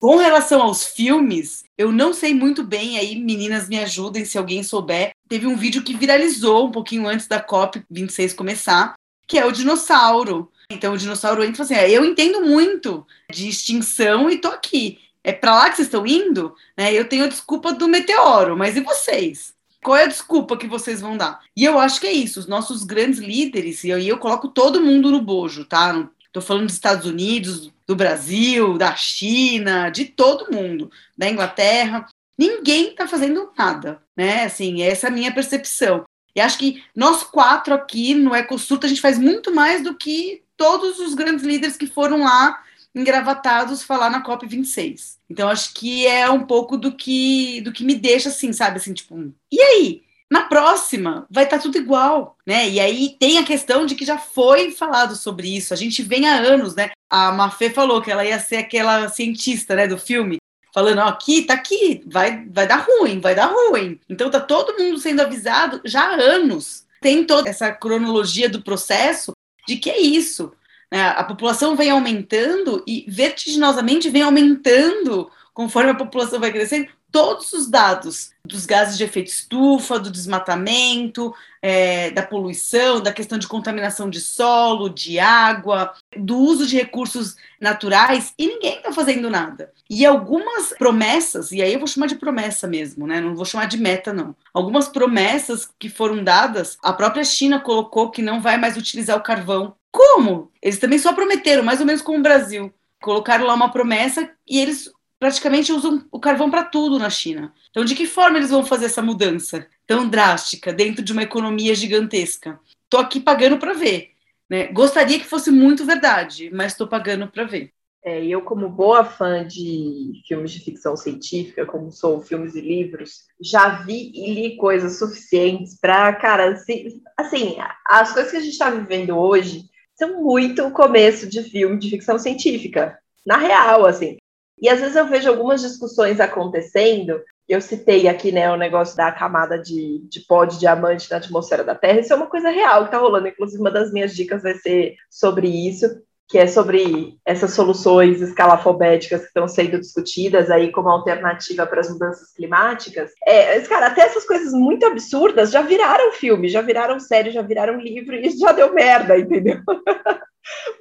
[0.00, 4.62] Com relação aos filmes, eu não sei muito bem, aí meninas me ajudem se alguém
[4.62, 5.10] souber.
[5.28, 8.94] Teve um vídeo que viralizou um pouquinho antes da COP 26 começar,
[9.28, 10.50] que é o dinossauro.
[10.70, 14.48] Então o dinossauro entra e fala assim: é, eu entendo muito de extinção e tô
[14.48, 14.98] aqui.
[15.22, 16.54] É para lá que vocês estão indo?
[16.74, 16.94] Né?
[16.94, 19.52] Eu tenho a desculpa do meteoro, mas e vocês?
[19.82, 21.40] Qual é a desculpa que vocês vão dar?
[21.54, 24.80] E eu acho que é isso, os nossos grandes líderes, e aí eu coloco todo
[24.80, 26.08] mundo no bojo, tá?
[26.30, 30.88] Estou falando dos Estados Unidos, do Brasil, da China, de todo mundo,
[31.18, 32.06] da Inglaterra.
[32.38, 34.44] Ninguém está fazendo nada, né?
[34.44, 36.04] Assim, essa é a minha percepção.
[36.34, 40.42] E acho que nós quatro aqui no EcoSurto, a gente faz muito mais do que
[40.56, 42.62] todos os grandes líderes que foram lá
[42.94, 45.16] engravatados falar na COP26.
[45.28, 48.76] Então, acho que é um pouco do que do que me deixa assim, sabe?
[48.76, 50.02] Assim, tipo, e aí?
[50.30, 52.68] Na próxima vai estar tá tudo igual, né?
[52.68, 56.28] E aí tem a questão de que já foi falado sobre isso, a gente vem
[56.28, 56.90] há anos, né?
[57.10, 60.38] A Mafê falou que ela ia ser aquela cientista, né, do filme,
[60.72, 63.98] falando, ó, aqui, tá aqui, vai, vai dar ruim, vai dar ruim.
[64.08, 66.86] Então tá todo mundo sendo avisado já há anos.
[67.00, 69.32] Tem toda essa cronologia do processo
[69.66, 70.52] de que é isso.
[70.92, 71.02] Né?
[71.02, 77.68] A população vem aumentando e vertiginosamente vem aumentando conforme a população vai crescendo todos os
[77.68, 84.08] dados dos gases de efeito estufa, do desmatamento, é, da poluição, da questão de contaminação
[84.08, 89.72] de solo, de água, do uso de recursos naturais, e ninguém está fazendo nada.
[89.88, 93.20] E algumas promessas, e aí eu vou chamar de promessa mesmo, né?
[93.20, 94.34] Não vou chamar de meta, não.
[94.52, 99.22] Algumas promessas que foram dadas, a própria China colocou que não vai mais utilizar o
[99.22, 99.74] carvão.
[99.92, 100.50] Como?
[100.62, 102.72] Eles também só prometeram, mais ou menos como o Brasil.
[103.02, 104.90] Colocaram lá uma promessa e eles
[105.20, 107.52] praticamente usam o carvão para tudo na China.
[107.70, 111.74] Então, de que forma eles vão fazer essa mudança tão drástica dentro de uma economia
[111.74, 112.58] gigantesca?
[112.84, 114.12] Estou aqui pagando para ver.
[114.48, 114.66] Né?
[114.68, 117.70] Gostaria que fosse muito verdade, mas estou pagando para ver.
[118.02, 123.26] É, eu, como boa fã de filmes de ficção científica, como sou filmes e livros,
[123.38, 127.56] já vi e li coisas suficientes para, cara, assim, assim,
[127.86, 131.90] as coisas que a gente está vivendo hoje são muito o começo de filme de
[131.90, 132.98] ficção científica.
[133.26, 134.16] Na real, assim,
[134.60, 137.20] e às vezes eu vejo algumas discussões acontecendo.
[137.48, 141.64] Eu citei aqui né, o negócio da camada de, de pó de diamante na atmosfera
[141.64, 142.00] da Terra.
[142.00, 143.26] Isso é uma coisa real que está rolando.
[143.26, 145.86] Inclusive, uma das minhas dicas vai ser sobre isso,
[146.28, 151.90] que é sobre essas soluções escalafobéticas que estão sendo discutidas aí como alternativa para as
[151.90, 153.10] mudanças climáticas.
[153.26, 157.80] É, cara, até essas coisas muito absurdas já viraram filme, já viraram série, já viraram
[157.80, 159.58] livro e isso já deu merda, entendeu?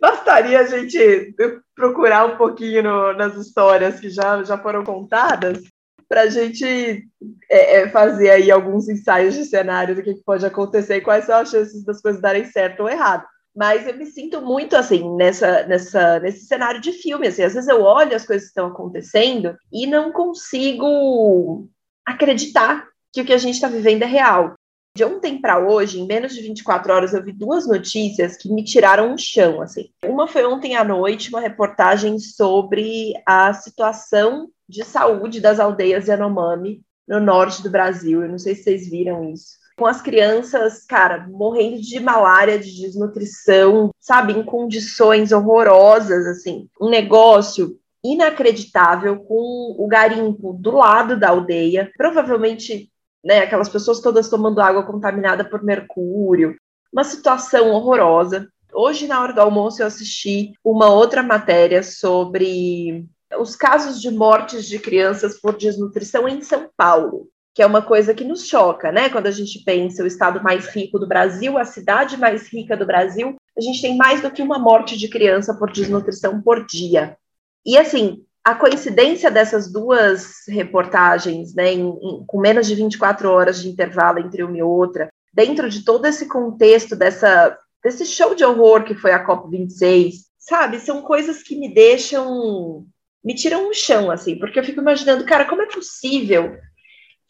[0.02, 1.36] Bastaria a gente
[1.76, 5.62] procurar um pouquinho no, nas histórias que já, já foram contadas
[6.10, 7.08] para a gente
[7.50, 11.38] é, é, fazer aí alguns ensaios de cenário do que, pode acontecer e quais são
[11.38, 13.24] as chances das coisas darem certo ou errado.
[13.56, 17.28] Mas eu me sinto muito assim nessa, nessa, nesse cenário de filme.
[17.28, 21.68] Assim, às vezes eu olho as coisas que estão acontecendo e não consigo
[22.06, 24.56] acreditar que o que a gente está vivendo é real.
[25.00, 28.66] De ontem para hoje, em menos de 24 horas, eu vi duas notícias que me
[28.66, 29.90] tiraram o chão, assim.
[30.04, 36.82] Uma foi ontem à noite, uma reportagem sobre a situação de saúde das aldeias Yanomami
[37.08, 38.24] no norte do Brasil.
[38.24, 39.54] Eu não sei se vocês viram isso.
[39.78, 46.68] Com as crianças, cara, morrendo de malária, de desnutrição, sabe, em condições horrorosas, assim.
[46.78, 52.92] Um negócio inacreditável com o garimpo do lado da aldeia, provavelmente
[53.24, 56.56] né, aquelas pessoas todas tomando água contaminada por mercúrio,
[56.92, 58.48] uma situação horrorosa.
[58.74, 63.06] Hoje, na hora do almoço, eu assisti uma outra matéria sobre
[63.38, 68.14] os casos de mortes de crianças por desnutrição em São Paulo, que é uma coisa
[68.14, 69.10] que nos choca, né?
[69.10, 72.86] Quando a gente pensa o estado mais rico do Brasil, a cidade mais rica do
[72.86, 77.18] Brasil, a gente tem mais do que uma morte de criança por desnutrição por dia.
[77.66, 83.62] E assim, a coincidência dessas duas reportagens, né, em, em, com menos de 24 horas
[83.62, 88.44] de intervalo entre uma e outra, dentro de todo esse contexto dessa, desse show de
[88.44, 92.88] horror que foi a COP26, sabe, são coisas que me deixam,
[93.24, 96.58] me tiram no chão, assim, porque eu fico imaginando, cara, como é possível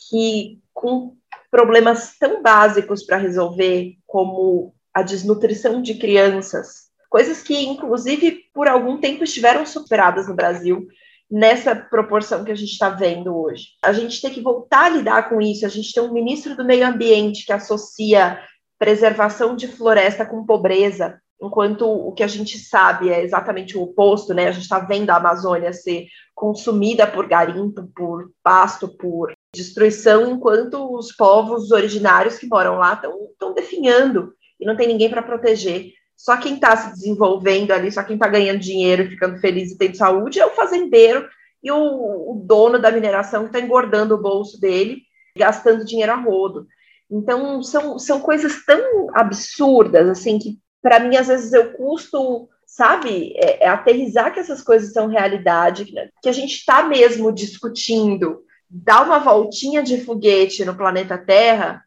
[0.09, 1.17] que com
[1.51, 8.99] problemas tão básicos para resolver como a desnutrição de crianças, coisas que, inclusive, por algum
[8.99, 10.87] tempo estiveram superadas no Brasil,
[11.29, 13.67] nessa proporção que a gente está vendo hoje.
[13.83, 15.65] A gente tem que voltar a lidar com isso.
[15.65, 18.39] A gente tem um ministro do Meio Ambiente que associa
[18.79, 24.33] preservação de floresta com pobreza, enquanto o que a gente sabe é exatamente o oposto,
[24.33, 24.47] né?
[24.47, 30.95] A gente está vendo a Amazônia ser consumida por garimpo, por pasto, por destruição, enquanto
[30.95, 35.91] os povos originários que moram lá estão definhando e não tem ninguém para proteger.
[36.19, 39.95] Só quem está se desenvolvendo ali, só quem está ganhando dinheiro, ficando feliz e tendo
[39.95, 41.25] saúde é o fazendeiro
[41.63, 45.03] e o, o dono da mineração que está engordando o bolso dele,
[45.37, 46.67] gastando dinheiro a rodo.
[47.09, 53.33] Então, são, são coisas tão absurdas, assim, que para mim, às vezes, eu custo, sabe,
[53.37, 55.85] é, é aterrizar que essas coisas são realidade,
[56.21, 61.81] que a gente está mesmo discutindo, dar uma voltinha de foguete no planeta Terra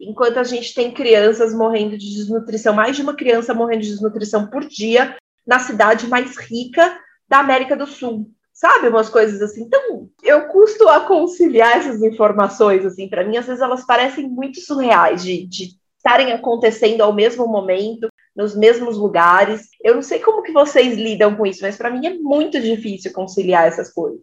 [0.00, 4.46] enquanto a gente tem crianças morrendo de desnutrição, mais de uma criança morrendo de desnutrição
[4.46, 8.30] por dia na cidade mais rica da América do Sul.
[8.52, 9.62] Sabe, umas coisas assim.
[9.62, 14.60] Então, eu custo a conciliar essas informações, assim, para mim, às vezes elas parecem muito
[14.60, 19.68] surreais de, de estarem acontecendo ao mesmo momento, nos mesmos lugares.
[19.82, 23.12] Eu não sei como que vocês lidam com isso, mas para mim é muito difícil
[23.12, 24.20] conciliar essas coisas.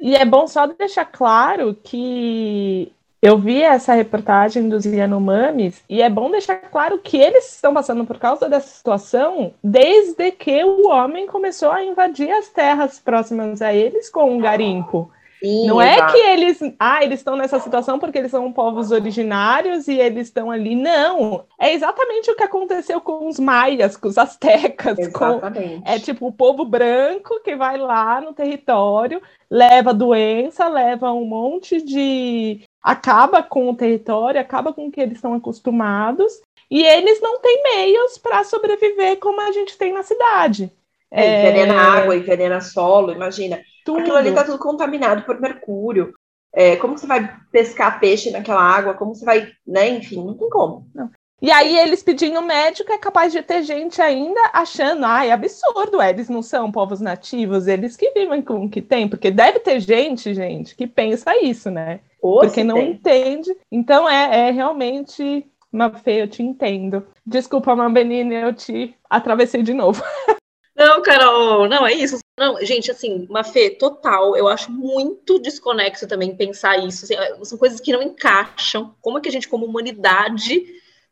[0.00, 6.10] E é bom só deixar claro que Eu vi essa reportagem dos Yanomamis e é
[6.10, 11.28] bom deixar claro que eles estão passando por causa dessa situação desde que o homem
[11.28, 15.08] começou a invadir as terras próximas a eles com um garimpo.
[15.42, 19.88] Sim, não é que eles, ah, eles estão nessa situação porque eles são povos originários
[19.88, 20.76] e eles estão ali.
[20.76, 24.98] Não, é exatamente o que aconteceu com os maias, com os astecas.
[24.98, 25.82] Exatamente.
[25.82, 31.24] Com, é tipo o povo branco que vai lá no território, leva doença, leva um
[31.24, 32.62] monte de.
[32.82, 36.40] Acaba com o território, acaba com o que eles estão acostumados.
[36.70, 40.72] E eles não têm meios para sobreviver como a gente tem na cidade.
[41.10, 43.60] É, envenena água, envenena solo, imagina.
[43.84, 44.00] Tudo.
[44.00, 46.14] Aquilo ali está tudo contaminado por mercúrio.
[46.54, 48.94] É, como você vai pescar peixe naquela água?
[48.94, 49.88] Como você vai, né?
[49.90, 50.86] Enfim, não tem como.
[50.94, 51.10] Não.
[51.42, 56.00] E aí eles pedindo médico, é capaz de ter gente ainda achando, ai, é absurdo,
[56.00, 59.80] eles não são povos nativos, eles que vivem com o que tem, porque deve ter
[59.80, 61.98] gente, gente, que pensa isso, né?
[62.22, 62.90] Ou porque não tem.
[62.92, 63.56] entende.
[63.72, 67.04] Então é, é realmente uma feia, eu te entendo.
[67.26, 70.00] Desculpa, Mambenine, eu te atravessei de novo.
[70.74, 72.18] Não, Carol, não, é isso.
[72.36, 77.04] Não, gente, assim, uma fé total, eu acho muito desconexo também pensar isso.
[77.04, 78.94] Assim, são coisas que não encaixam.
[79.00, 80.64] Como é que a gente, como humanidade,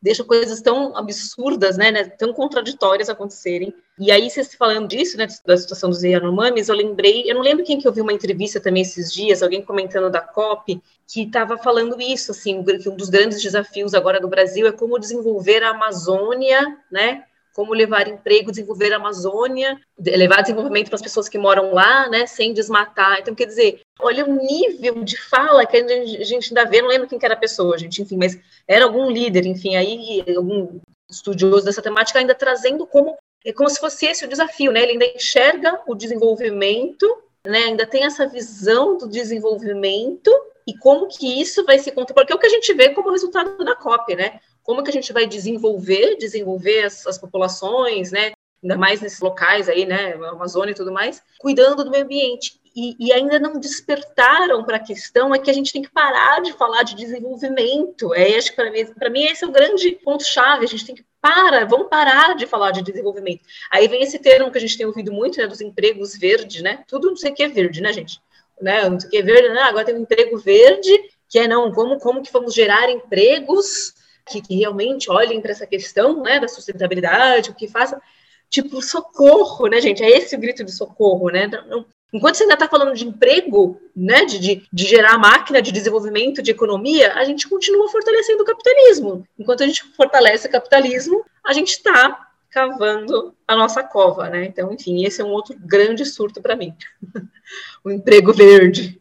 [0.02, 3.74] deixa coisas tão absurdas, né, né tão contraditórias acontecerem.
[3.98, 7.64] E aí, vocês falando disso, né, da situação dos Yanomamis, eu lembrei, eu não lembro
[7.64, 11.58] quem que eu vi uma entrevista também esses dias, alguém comentando da COP, que estava
[11.58, 15.70] falando isso, assim, que um dos grandes desafios agora do Brasil é como desenvolver a
[15.70, 21.72] Amazônia, né, como levar emprego, desenvolver a Amazônia, levar desenvolvimento para as pessoas que moram
[21.72, 23.18] lá, né, sem desmatar.
[23.20, 27.08] Então, quer dizer, olha o nível de fala que a gente ainda vê, não lembro
[27.08, 31.64] quem que era a pessoa, gente, enfim, mas era algum líder, enfim, aí algum estudioso
[31.64, 34.82] dessa temática ainda trazendo como é como se fosse esse o desafio, né?
[34.82, 37.06] Ele ainda enxerga o desenvolvimento,
[37.46, 37.64] né?
[37.64, 40.30] Ainda tem essa visão do desenvolvimento
[40.66, 43.10] e como que isso vai se contar, porque é o que a gente vê como
[43.10, 44.40] resultado da COP, né?
[44.70, 48.30] Como que a gente vai desenvolver, desenvolver as, populações, né?
[48.62, 50.12] Ainda mais nesses locais aí, né?
[50.12, 52.60] Amazônia e tudo mais, cuidando do meio ambiente.
[52.76, 56.40] E, e ainda não despertaram para a questão é que a gente tem que parar
[56.40, 58.14] de falar de desenvolvimento.
[58.14, 60.66] É, acho que para mim, para mim esse é o grande ponto chave.
[60.66, 63.40] A gente tem que parar, vamos parar de falar de desenvolvimento.
[63.72, 66.84] Aí vem esse termo que a gente tem ouvido muito, né, dos empregos verdes, né?
[66.86, 68.20] Tudo não sei o que é verde, né, gente?
[68.62, 69.62] Né, não sei o que é verde, né?
[69.62, 70.96] Agora tem um emprego verde,
[71.28, 73.98] que é não, como como que vamos gerar empregos
[74.30, 78.00] que, que realmente olhem para essa questão né, da sustentabilidade, o que faça,
[78.48, 80.02] tipo, socorro, né, gente?
[80.02, 81.46] É esse o grito de socorro, né?
[81.46, 85.72] Não, enquanto você ainda está falando de emprego, né, de, de, de, gerar máquina de
[85.72, 89.24] desenvolvimento, de economia, a gente continua fortalecendo o capitalismo.
[89.38, 94.44] Enquanto a gente fortalece o capitalismo, a gente está cavando a nossa cova, né?
[94.44, 96.74] Então, enfim, esse é um outro grande surto para mim.
[97.84, 99.00] o emprego verde.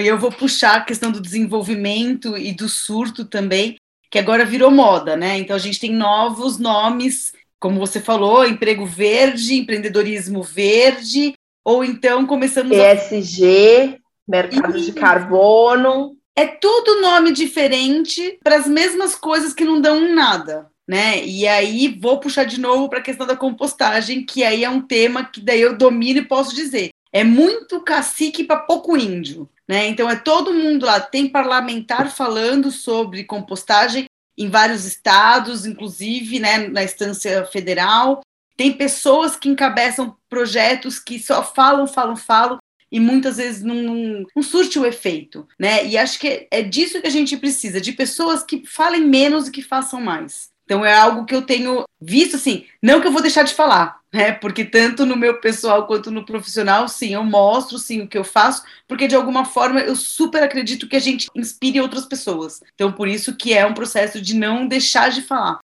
[0.00, 3.76] E eu vou puxar a questão do desenvolvimento e do surto também,
[4.10, 5.38] que agora virou moda, né?
[5.38, 11.34] Então a gente tem novos nomes, como você falou, emprego verde, empreendedorismo verde,
[11.64, 13.98] ou então começamos ESG, a...
[14.26, 16.16] mercado de carbono.
[16.36, 20.70] É tudo nome diferente para as mesmas coisas que não dão nada.
[20.86, 21.22] Né?
[21.22, 24.80] E aí vou puxar de novo para a questão da compostagem, que aí é um
[24.80, 26.88] tema que daí eu domino e posso dizer.
[27.12, 29.48] É muito cacique para pouco índio.
[29.66, 29.86] Né?
[29.88, 31.00] Então, é todo mundo lá.
[31.00, 38.20] Tem parlamentar falando sobre compostagem em vários estados, inclusive né, na instância federal.
[38.56, 42.58] Tem pessoas que encabeçam projetos que só falam, falam, falam
[42.90, 45.86] e muitas vezes não, não, surte o efeito, né?
[45.86, 49.50] E acho que é disso que a gente precisa, de pessoas que falem menos e
[49.50, 50.50] que façam mais.
[50.68, 54.00] Então é algo que eu tenho visto assim, não que eu vou deixar de falar,
[54.12, 54.32] né?
[54.32, 58.22] Porque tanto no meu pessoal quanto no profissional, sim, eu mostro sim o que eu
[58.22, 62.60] faço, porque de alguma forma eu super acredito que a gente inspire outras pessoas.
[62.74, 65.58] Então por isso que é um processo de não deixar de falar.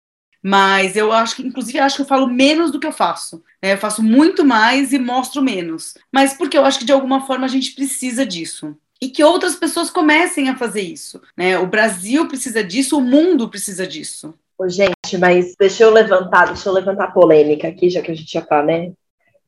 [0.42, 3.42] Mas eu acho que, inclusive, acho que eu falo menos do que eu faço.
[3.62, 3.74] Né?
[3.74, 5.94] Eu faço muito mais e mostro menos.
[6.12, 9.56] Mas porque eu acho que de alguma forma a gente precisa disso e que outras
[9.56, 11.20] pessoas comecem a fazer isso.
[11.36, 11.58] Né?
[11.58, 14.34] O Brasil precisa disso, o mundo precisa disso.
[14.60, 18.14] Ô, gente, mas deixa eu levantar, deixa eu levantar a polêmica aqui, já que a
[18.14, 18.92] gente já está, né,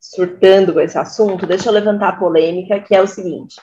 [0.01, 3.57] surtando esse assunto, deixa eu levantar a polêmica, que é o seguinte.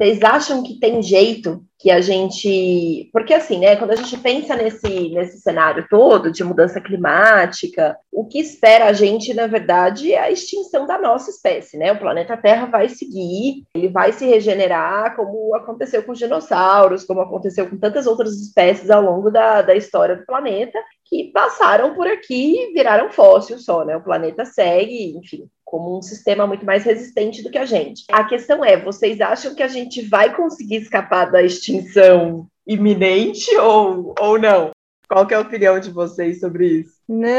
[0.00, 3.10] Vocês acham que tem jeito que a gente.
[3.12, 8.26] Porque, assim, né, quando a gente pensa nesse, nesse cenário todo de mudança climática, o
[8.26, 11.92] que espera a gente, na verdade, é a extinção da nossa espécie, né?
[11.92, 17.20] O planeta Terra vai seguir, ele vai se regenerar, como aconteceu com os dinossauros, como
[17.20, 22.06] aconteceu com tantas outras espécies ao longo da, da história do planeta, que passaram por
[22.06, 23.98] aqui e viraram fósseis só, né?
[23.98, 28.02] O planeta segue, enfim, como um sistema muito mais resistente do que a gente.
[28.10, 34.12] A questão é, vocês acham que a gente vai conseguir escapar da extinção iminente ou,
[34.18, 34.72] ou não?
[35.08, 36.94] Qual é a opinião de vocês sobre isso?
[37.08, 37.30] Não!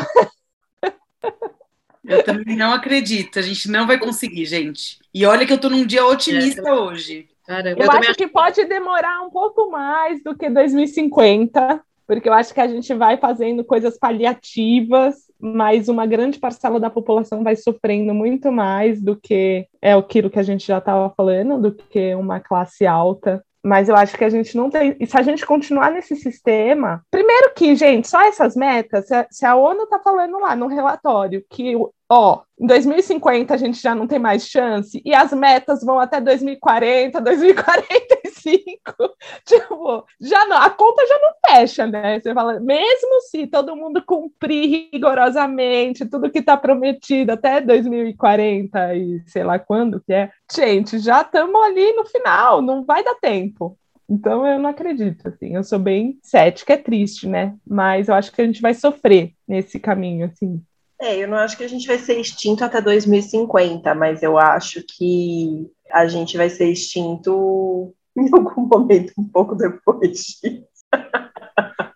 [2.02, 3.38] Eu também não acredito.
[3.38, 4.98] A gente não vai conseguir, gente.
[5.12, 7.28] E olha que eu tô num dia otimista é, hoje.
[7.44, 12.32] Caramba, eu, eu acho que pode demorar um pouco mais do que 2050, porque eu
[12.32, 17.56] acho que a gente vai fazendo coisas paliativas, mas uma grande parcela da população vai
[17.56, 22.14] sofrendo muito mais do que é aquilo que a gente já estava falando, do que
[22.14, 23.44] uma classe alta.
[23.62, 24.96] Mas eu acho que a gente não tem.
[25.00, 27.02] E se a gente continuar nesse sistema.
[27.10, 31.74] Primeiro que, gente, só essas metas, se a ONU está falando lá no relatório que
[32.08, 36.20] ó, em 2050 a gente já não tem mais chance, e as metas vão até
[36.20, 37.96] 2040, 2045.
[39.44, 42.20] tipo, já não, a conta já não fecha, né?
[42.20, 49.22] Você fala, mesmo se todo mundo cumprir rigorosamente tudo que está prometido até 2040 e
[49.26, 53.78] sei lá quando que é, gente, já estamos ali no final, não vai dar tempo.
[54.08, 57.56] Então eu não acredito, assim, eu sou bem cética, é triste, né?
[57.66, 60.62] Mas eu acho que a gente vai sofrer nesse caminho, assim.
[61.00, 64.82] É, eu não acho que a gente vai ser extinto até 2050, mas eu acho
[64.82, 70.66] que a gente vai ser extinto em algum momento um pouco depois disso.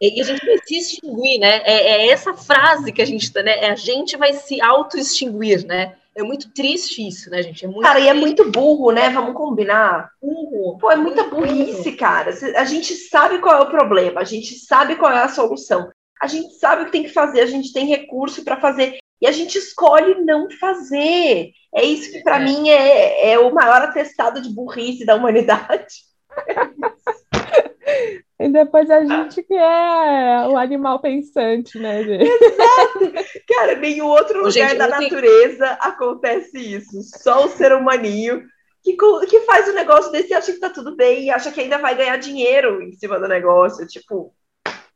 [0.02, 1.60] E a gente vai se extinguir, né?
[1.64, 3.64] É, é, essa frase que a gente tá, né?
[3.64, 5.94] É, a gente vai se auto-extinguir, né?
[6.14, 7.64] É muito triste isso, né, gente?
[7.64, 8.06] É muito cara, triste.
[8.06, 9.10] e é muito burro, né?
[9.10, 10.10] Vamos combinar?
[10.20, 10.78] Burro.
[10.78, 12.30] Pô, é muita burrice, cara.
[12.56, 15.90] A gente sabe qual é o problema, a gente sabe qual é a solução
[16.20, 19.26] a gente sabe o que tem que fazer, a gente tem recurso para fazer e
[19.26, 21.50] a gente escolhe não fazer.
[21.74, 22.44] É isso que para é.
[22.44, 25.94] mim é, é o maior atestado de burrice da humanidade.
[28.38, 32.24] E depois a gente que é o animal pensante, né, gente?
[32.24, 33.12] Exato!
[33.46, 35.76] Cara, nenhum outro lugar gente, da natureza tem...
[35.80, 37.02] acontece isso.
[37.22, 38.42] Só o ser humaninho
[38.82, 38.96] que,
[39.28, 41.60] que faz o um negócio desse e acha que tá tudo bem e acha que
[41.60, 43.86] ainda vai ganhar dinheiro em cima do negócio.
[43.86, 44.32] Tipo,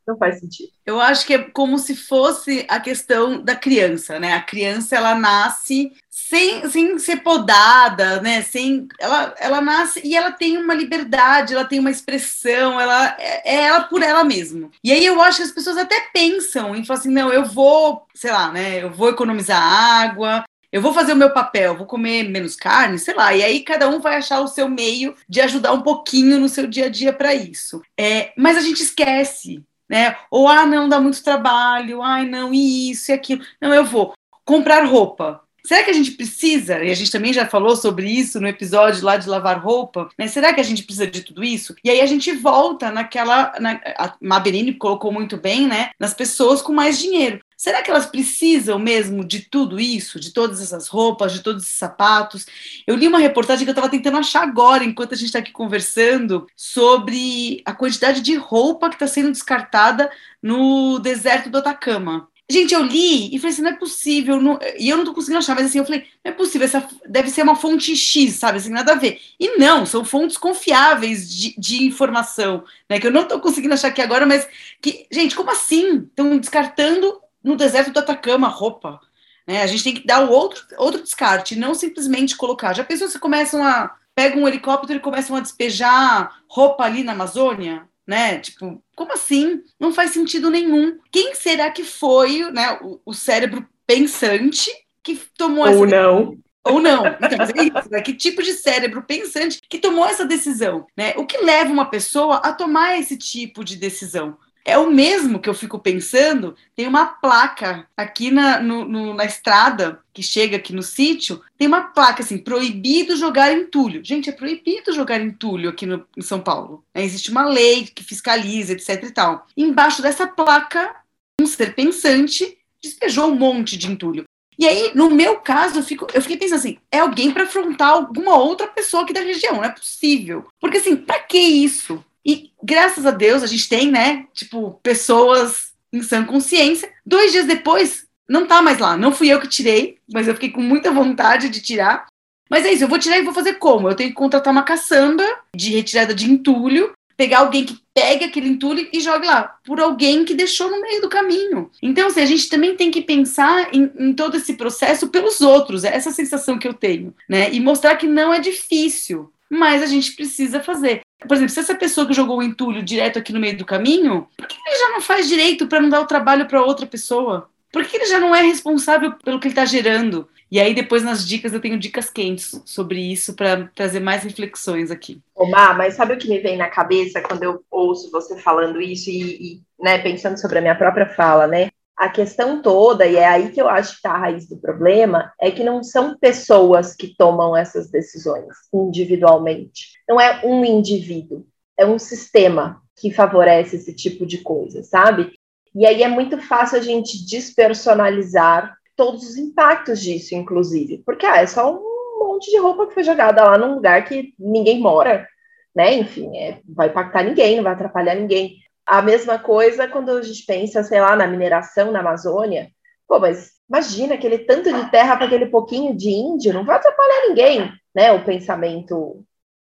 [0.07, 0.69] não faz sentido.
[0.85, 4.33] Eu acho que é como se fosse a questão da criança, né?
[4.33, 8.41] A criança ela nasce sem, sem ser podada, né?
[8.41, 13.55] Sem, ela, ela nasce e ela tem uma liberdade, ela tem uma expressão, ela é,
[13.55, 14.69] é ela por ela mesma.
[14.83, 18.05] E aí eu acho que as pessoas até pensam em falar assim, não, eu vou,
[18.13, 18.83] sei lá, né?
[18.83, 23.13] Eu vou economizar água, eu vou fazer o meu papel, vou comer menos carne, sei
[23.13, 26.49] lá, e aí cada um vai achar o seu meio de ajudar um pouquinho no
[26.49, 27.81] seu dia a dia para isso.
[27.97, 30.15] É, mas a gente esquece né?
[30.29, 33.43] Ou, ah, não, dá muito trabalho, ai, não, e isso e aquilo.
[33.61, 34.13] Não, eu vou
[34.43, 35.41] comprar roupa.
[35.65, 39.03] Será que a gente precisa, e a gente também já falou sobre isso no episódio
[39.03, 40.27] lá de lavar roupa, né?
[40.27, 41.73] Será que a gente precisa de tudo isso?
[41.83, 43.51] E aí a gente volta naquela.
[43.59, 45.89] Na, a Mabeline colocou muito bem, né?
[45.99, 47.39] Nas pessoas com mais dinheiro.
[47.65, 51.75] Será que elas precisam mesmo de tudo isso, de todas essas roupas, de todos esses
[51.75, 52.45] sapatos?
[52.85, 55.51] Eu li uma reportagem que eu estava tentando achar agora, enquanto a gente está aqui
[55.51, 60.11] conversando, sobre a quantidade de roupa que está sendo descartada
[60.43, 62.27] no deserto do Atacama.
[62.47, 64.59] Gente, eu li e falei assim, não é possível, não...
[64.77, 67.31] e eu não tô conseguindo achar, mas assim, eu falei, não é possível, essa deve
[67.31, 69.19] ser uma fonte X, sabe, assim, nada a ver.
[69.39, 73.87] E não, são fontes confiáveis de, de informação, né, que eu não tô conseguindo achar
[73.87, 74.47] aqui agora, mas
[74.79, 76.01] que, gente, como assim?
[76.01, 78.99] Estão descartando no deserto do Atacama roupa.
[79.47, 79.61] Né?
[79.61, 82.73] A gente tem que dar o outro, outro descarte, não simplesmente colocar.
[82.73, 83.95] Já pensou se começam a.
[84.15, 87.87] pegam um helicóptero e começam a despejar roupa ali na Amazônia?
[88.07, 88.39] Né?
[88.39, 89.61] Tipo, como assim?
[89.79, 90.97] Não faz sentido nenhum.
[91.11, 94.71] Quem será que foi né, o, o cérebro pensante
[95.03, 95.79] que tomou Ou essa.
[95.79, 96.37] Ou não.
[96.67, 97.05] Ou não.
[97.05, 98.01] Então, é isso, né?
[98.01, 100.87] Que tipo de cérebro pensante que tomou essa decisão?
[100.97, 101.13] Né?
[101.15, 104.35] O que leva uma pessoa a tomar esse tipo de decisão?
[104.65, 106.55] É o mesmo que eu fico pensando.
[106.75, 111.67] Tem uma placa aqui na, no, no, na estrada que chega aqui no sítio, tem
[111.67, 114.03] uma placa assim: proibido jogar entulho.
[114.03, 116.83] Gente, é proibido jogar entulho aqui no, em São Paulo.
[116.93, 119.45] É, existe uma lei que fiscaliza, etc e tal.
[119.55, 120.95] embaixo dessa placa,
[121.39, 124.23] um ser pensante despejou um monte de entulho.
[124.57, 127.89] E aí, no meu caso, eu, fico, eu fiquei pensando assim: é alguém para afrontar
[127.89, 130.47] alguma outra pessoa aqui da região, não é possível.
[130.59, 132.03] Porque assim, para que isso?
[132.25, 136.91] E graças a Deus a gente tem, né, tipo, pessoas em sã consciência.
[137.05, 138.97] Dois dias depois, não tá mais lá.
[138.97, 142.07] Não fui eu que tirei, mas eu fiquei com muita vontade de tirar.
[142.49, 143.89] Mas é isso, eu vou tirar e vou fazer como?
[143.89, 145.23] Eu tenho que contratar uma caçamba
[145.55, 150.25] de retirada de entulho, pegar alguém que pegue aquele entulho e jogue lá, por alguém
[150.25, 151.71] que deixou no meio do caminho.
[151.81, 155.83] Então, assim, a gente também tem que pensar em, em todo esse processo pelos outros,
[155.83, 157.51] é essa sensação que eu tenho, né?
[157.51, 161.01] E mostrar que não é difícil, mas a gente precisa fazer.
[161.27, 164.27] Por exemplo, se essa pessoa que jogou o entulho direto aqui no meio do caminho,
[164.37, 167.49] por que ele já não faz direito para não dar o trabalho para outra pessoa?
[167.71, 170.27] Por que ele já não é responsável pelo que ele está gerando?
[170.51, 174.91] E aí, depois nas dicas, eu tenho dicas quentes sobre isso para trazer mais reflexões
[174.91, 175.21] aqui.
[175.35, 179.09] Omar, mas sabe o que me vem na cabeça quando eu ouço você falando isso
[179.09, 179.21] e,
[179.55, 181.69] e né, pensando sobre a minha própria fala, né?
[181.97, 185.31] A questão toda, e é aí que eu acho que está a raiz do problema,
[185.39, 189.91] é que não são pessoas que tomam essas decisões individualmente.
[190.07, 191.45] Não é um indivíduo,
[191.77, 195.33] é um sistema que favorece esse tipo de coisa, sabe?
[195.73, 201.03] E aí é muito fácil a gente despersonalizar todos os impactos disso, inclusive.
[201.05, 204.33] Porque ah, é só um monte de roupa que foi jogada lá num lugar que
[204.39, 205.27] ninguém mora,
[205.75, 205.93] né?
[205.95, 208.57] Enfim, é, vai impactar ninguém, não vai atrapalhar ninguém.
[208.85, 212.69] A mesma coisa quando a gente pensa, sei lá, na mineração na Amazônia.
[213.07, 217.27] Pô, mas imagina aquele tanto de terra para aquele pouquinho de índio, não vai atrapalhar
[217.27, 218.11] ninguém, né?
[218.11, 219.23] O pensamento,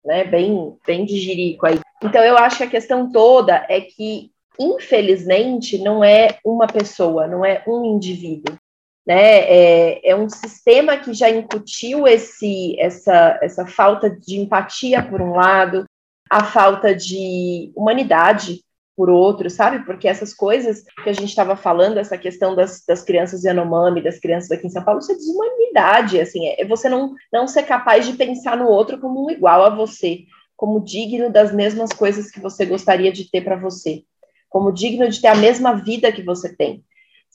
[0.04, 1.80] né, bem, bem de jirico aí.
[2.04, 7.46] Então eu acho que a questão toda é que, infelizmente, não é uma pessoa, não
[7.46, 8.58] é um indivíduo
[9.06, 9.40] né?
[9.42, 15.36] É, é, um sistema que já incutiu esse, essa, essa falta de empatia por um
[15.36, 15.86] lado,
[16.30, 18.65] a falta de humanidade
[18.96, 19.86] por outro, sabe?
[19.86, 24.20] Porque essas coisas que a gente estava falando, essa questão das, das crianças Yanomami, das
[24.20, 27.64] crianças aqui em São Paulo, isso é desumanidade, assim, é, é você não, não ser
[27.64, 30.20] capaz de pensar no outro como um igual a você,
[30.56, 34.04] como digno das mesmas coisas que você gostaria de ter para você,
[34.50, 36.84] como digno de ter a mesma vida que você tem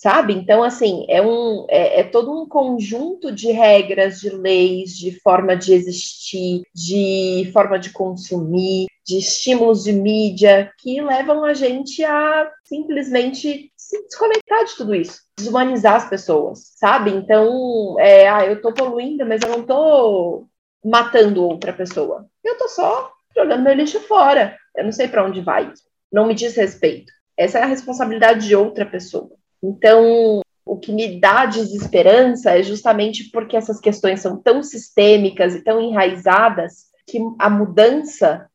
[0.00, 0.32] sabe?
[0.32, 5.54] Então, assim, é, um, é, é, todo um conjunto de regras, de leis, de forma
[5.54, 12.50] de existir, de forma de consumir, de estímulos de mídia que levam a gente a
[12.64, 17.10] simplesmente se desconectar de tudo isso, desumanizar as pessoas, sabe?
[17.10, 20.46] Então, é, ah, eu tô poluindo, mas eu não tô
[20.82, 22.26] matando outra pessoa.
[22.42, 24.56] Eu tô só jogando meu lixo fora.
[24.74, 25.70] Eu não sei para onde vai.
[26.10, 27.12] Não me diz respeito.
[27.36, 29.39] Essa é a responsabilidade de outra pessoa.
[29.62, 35.64] Então, o que me dá desesperança é justamente porque essas questões são tão sistêmicas e
[35.64, 38.48] tão enraizadas que a mudança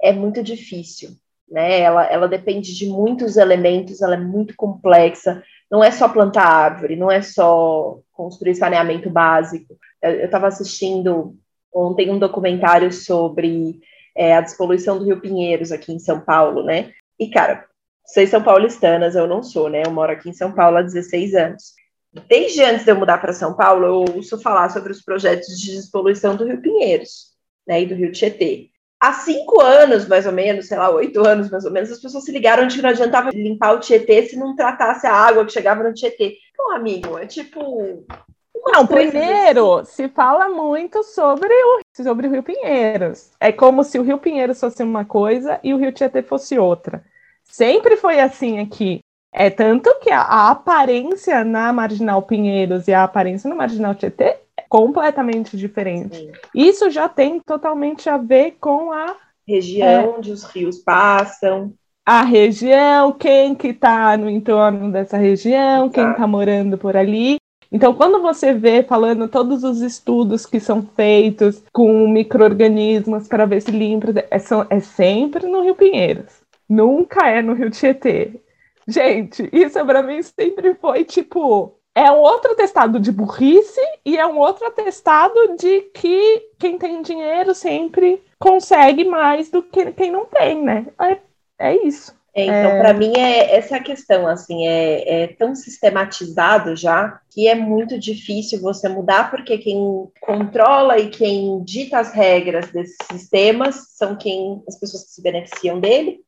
[0.00, 1.10] é muito difícil.
[1.50, 1.80] Né?
[1.80, 5.42] Ela, ela depende de muitos elementos, ela é muito complexa.
[5.70, 9.76] Não é só plantar árvore, não é só construir saneamento básico.
[10.00, 11.36] Eu estava assistindo
[11.74, 13.80] ontem um documentário sobre
[14.14, 16.92] é, a despoluição do Rio Pinheiros aqui em São Paulo, né?
[17.18, 17.66] E, cara,
[18.04, 19.82] vocês são paulistanas, eu não sou, né?
[19.84, 21.74] Eu moro aqui em São Paulo há 16 anos.
[22.28, 25.72] Desde antes de eu mudar para São Paulo, eu ouço falar sobre os projetos de
[25.72, 27.32] despoluição do Rio Pinheiros,
[27.66, 28.68] né, e do Rio Tietê.
[29.00, 32.24] Há cinco anos, mais ou menos, sei lá, oito anos, mais ou menos, as pessoas
[32.24, 35.52] se ligaram de que não adiantava limpar o Tietê se não tratasse a água que
[35.52, 36.36] chegava no Tietê.
[36.52, 38.04] Então, amigo, é tipo.
[38.54, 39.92] Não, primeiro, assim.
[39.92, 43.32] se fala muito sobre o, sobre o Rio Pinheiros.
[43.40, 47.02] É como se o Rio Pinheiros fosse uma coisa e o Rio Tietê fosse outra.
[47.52, 49.00] Sempre foi assim aqui.
[49.30, 54.38] É tanto que a, a aparência na Marginal Pinheiros e a aparência na Marginal Tietê
[54.56, 56.16] é completamente diferente.
[56.16, 56.32] Sim.
[56.54, 61.74] Isso já tem totalmente a ver com a região é, onde os rios passam.
[62.06, 65.90] A região, quem que está no entorno dessa região, Exato.
[65.90, 67.36] quem está morando por ali.
[67.70, 73.60] Então, quando você vê falando todos os estudos que são feitos com micro-organismos para ver
[73.60, 74.36] se limpa, é,
[74.70, 76.41] é sempre no Rio Pinheiros
[76.72, 78.40] nunca é no Rio Tietê.
[78.88, 81.78] Gente, isso para mim sempre foi tipo.
[81.94, 87.02] É um outro atestado de burrice e é um outro atestado de que quem tem
[87.02, 90.86] dinheiro sempre consegue mais do que quem não tem, né?
[90.98, 91.18] É,
[91.58, 92.14] é isso.
[92.34, 92.78] É, então, é...
[92.80, 97.54] para mim, é essa é a questão, assim, é, é, tão sistematizado já que é
[97.54, 104.16] muito difícil você mudar, porque quem controla e quem dita as regras desses sistemas são
[104.16, 106.22] quem as pessoas que se beneficiam dele,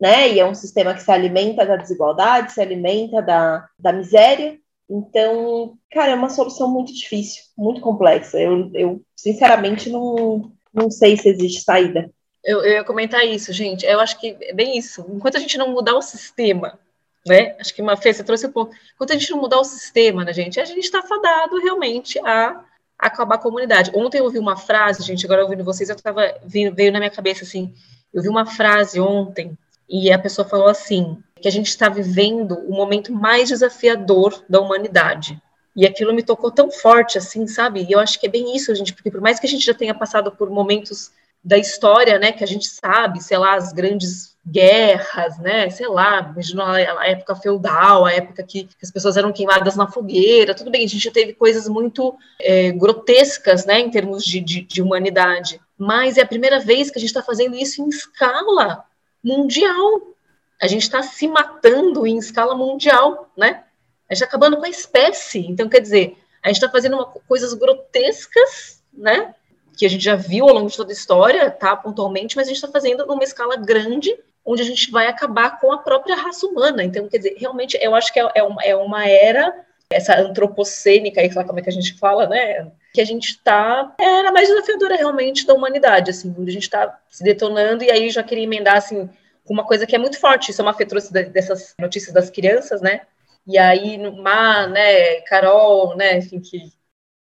[0.00, 0.32] né?
[0.32, 4.58] E é um sistema que se alimenta da desigualdade, se alimenta da, da miséria.
[4.88, 8.38] Então, cara, é uma solução muito difícil, muito complexa.
[8.38, 12.10] Eu, eu sinceramente, não, não sei se existe saída.
[12.44, 13.84] Eu, eu ia comentar isso, gente.
[13.84, 15.04] Eu acho que é bem isso.
[15.10, 16.78] Enquanto a gente não mudar o sistema,
[17.26, 17.56] né?
[17.60, 18.74] Acho que uma Fê, você trouxe o um ponto.
[18.94, 22.64] Enquanto a gente não mudar o sistema, né, gente, a gente está fadado realmente a
[22.98, 23.92] acabar a comunidade.
[23.94, 27.10] Ontem eu ouvi uma frase, gente, agora ouvindo vocês, eu tava, veio, veio na minha
[27.10, 27.72] cabeça assim,
[28.12, 29.56] eu vi uma frase ontem
[29.88, 34.60] e a pessoa falou assim: que a gente está vivendo o momento mais desafiador da
[34.60, 35.40] humanidade.
[35.74, 37.86] E aquilo me tocou tão forte, assim, sabe?
[37.88, 39.74] E eu acho que é bem isso, gente, porque por mais que a gente já
[39.74, 41.12] tenha passado por momentos
[41.42, 46.20] da história, né, que a gente sabe, sei lá, as grandes guerras, né, sei lá,
[46.32, 50.84] imagina a época feudal, a época que as pessoas eram queimadas na fogueira, tudo bem,
[50.84, 55.60] a gente já teve coisas muito é, grotescas, né, em termos de, de, de humanidade,
[55.78, 58.84] mas é a primeira vez que a gente está fazendo isso em escala
[59.22, 60.14] mundial.
[60.60, 63.64] A gente está se matando em escala mundial, né?
[64.08, 65.46] A gente está acabando com a espécie.
[65.46, 69.34] Então, quer dizer, A gente está fazendo uma, coisas grotescas, né?
[69.76, 71.76] Que a gente já viu ao longo de toda a história, tá?
[71.76, 75.72] Pontualmente, mas a gente está fazendo numa escala grande, onde a gente vai acabar com
[75.72, 76.82] a própria raça humana.
[76.82, 79.54] Então, quer dizer, realmente, eu acho que é, é, uma, é uma era,
[79.90, 82.70] essa antropocênica, aí, como é que a gente fala, né?
[82.98, 83.94] Que a gente está.
[83.96, 88.10] É mais desafiadora realmente da humanidade, assim, onde a gente está se detonando, e aí
[88.10, 89.08] já queria emendar, assim,
[89.48, 93.02] uma coisa que é muito forte, isso é uma fetroça dessas notícias das crianças, né?
[93.46, 96.72] E aí, Má, né, Carol, né, enfim, que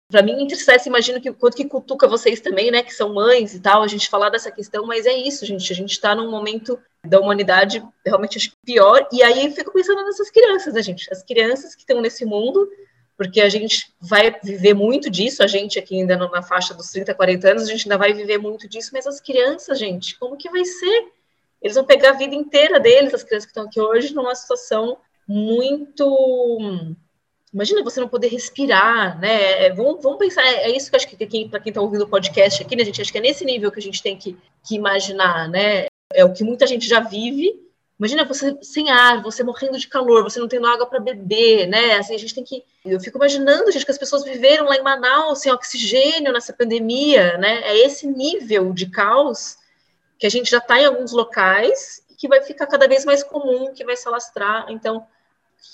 [0.10, 3.62] para mim entristece, imagino que quanto que cutuca vocês também, né, que são mães e
[3.62, 6.78] tal, a gente falar dessa questão, mas é isso, gente, a gente está num momento
[7.08, 11.74] da humanidade realmente pior, e aí eu fico pensando nessas crianças, né, gente, as crianças
[11.76, 12.70] que estão nesse mundo,
[13.22, 17.14] porque a gente vai viver muito disso, a gente aqui ainda na faixa dos 30,
[17.14, 20.50] 40 anos, a gente ainda vai viver muito disso, mas as crianças, gente, como que
[20.50, 21.12] vai ser?
[21.62, 24.98] Eles vão pegar a vida inteira deles, as crianças que estão aqui hoje, numa situação
[25.28, 26.58] muito.
[27.54, 29.66] Imagina você não poder respirar, né?
[29.66, 32.06] É, vamos, vamos pensar, é, é, isso que acho que quem, para quem está ouvindo
[32.06, 33.04] o podcast aqui, né, gente?
[33.04, 34.36] Acho que é nesse nível que a gente tem que,
[34.68, 35.86] que imaginar, né?
[36.12, 37.54] É o que muita gente já vive.
[38.02, 41.98] Imagina você sem ar, você morrendo de calor, você não tendo água para beber, né?
[41.98, 42.66] Assim, a gente tem que.
[42.84, 47.38] Eu fico imaginando, gente, que as pessoas viveram lá em Manaus sem oxigênio nessa pandemia,
[47.38, 47.62] né?
[47.62, 49.56] É esse nível de caos
[50.18, 53.72] que a gente já está em alguns locais que vai ficar cada vez mais comum,
[53.72, 54.66] que vai se alastrar.
[54.70, 55.06] Então,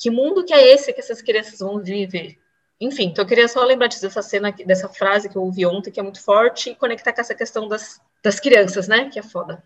[0.01, 2.38] que mundo que é esse que essas crianças vão viver?
[2.78, 5.99] Enfim, então eu queria só lembrar dessa cena, dessa frase que eu ouvi ontem, que
[5.99, 9.09] é muito forte, e conectar com essa questão das, das crianças, né?
[9.09, 9.63] Que é foda.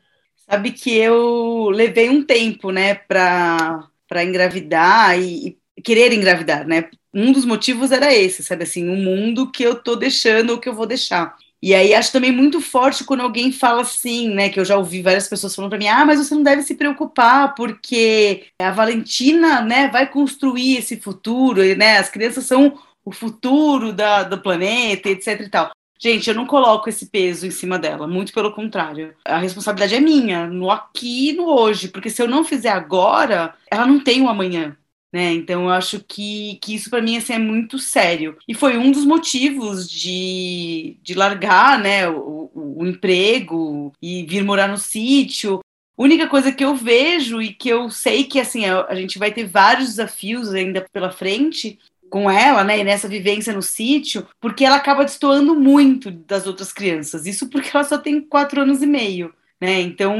[0.49, 3.89] Sabe que eu levei um tempo, né, para
[4.23, 6.89] engravidar e, e querer engravidar, né?
[7.13, 10.59] Um dos motivos era esse, sabe assim, o um mundo que eu tô deixando ou
[10.59, 11.35] que eu vou deixar.
[11.61, 14.49] E aí acho também muito forte quando alguém fala assim, né?
[14.49, 16.75] Que eu já ouvi várias pessoas falando para mim, ah, mas você não deve se
[16.75, 21.97] preocupar, porque a Valentina, né, vai construir esse futuro, né?
[21.97, 25.71] As crianças são o futuro da, do planeta, etc e tal.
[26.03, 29.13] Gente, eu não coloco esse peso em cima dela, muito pelo contrário.
[29.23, 33.53] A responsabilidade é minha, no aqui e no hoje, porque se eu não fizer agora,
[33.69, 34.75] ela não tem o um amanhã.
[35.13, 35.31] Né?
[35.33, 38.35] Então, eu acho que, que isso para mim assim, é muito sério.
[38.47, 44.67] E foi um dos motivos de, de largar né, o, o, emprego e vir morar
[44.67, 45.59] no sítio.
[45.95, 49.31] Única coisa que eu vejo e que eu sei que assim a, a gente vai
[49.31, 51.77] ter vários desafios ainda pela frente
[52.11, 56.73] com ela, né, e nessa vivência no sítio, porque ela acaba destoando muito das outras
[56.73, 57.25] crianças.
[57.25, 59.33] Isso porque ela só tem quatro anos e meio.
[59.59, 59.79] Né?
[59.79, 60.13] Então,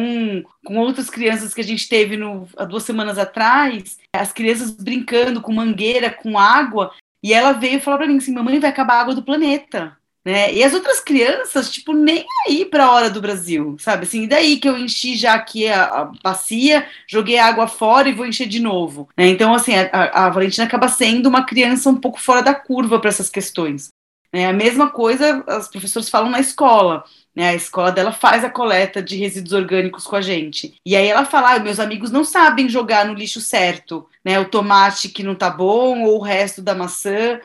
[0.64, 5.42] com outras crianças que a gente teve no, há duas semanas atrás, as crianças brincando
[5.42, 9.02] com mangueira, com água, e ela veio falar para mim assim: mamãe, vai acabar a
[9.02, 9.98] água do planeta.
[10.24, 10.54] Né?
[10.54, 14.04] E as outras crianças, tipo, nem aí para a hora do Brasil, sabe?
[14.04, 18.14] Assim, daí que eu enchi já aqui a, a bacia, joguei a água fora e
[18.14, 19.10] vou encher de novo.
[19.18, 19.28] Né?
[19.28, 23.10] Então, assim, a, a, Valentina acaba sendo uma criança um pouco fora da curva para
[23.10, 23.90] essas questões.
[24.32, 24.46] Né?
[24.46, 27.04] A mesma coisa as professores falam na escola.
[27.34, 30.76] Né, a escola dela faz a coleta de resíduos orgânicos com a gente.
[30.86, 34.38] E aí ela fala: ah, meus amigos não sabem jogar no lixo certo, né?
[34.38, 37.40] O tomate que não tá bom ou o resto da maçã.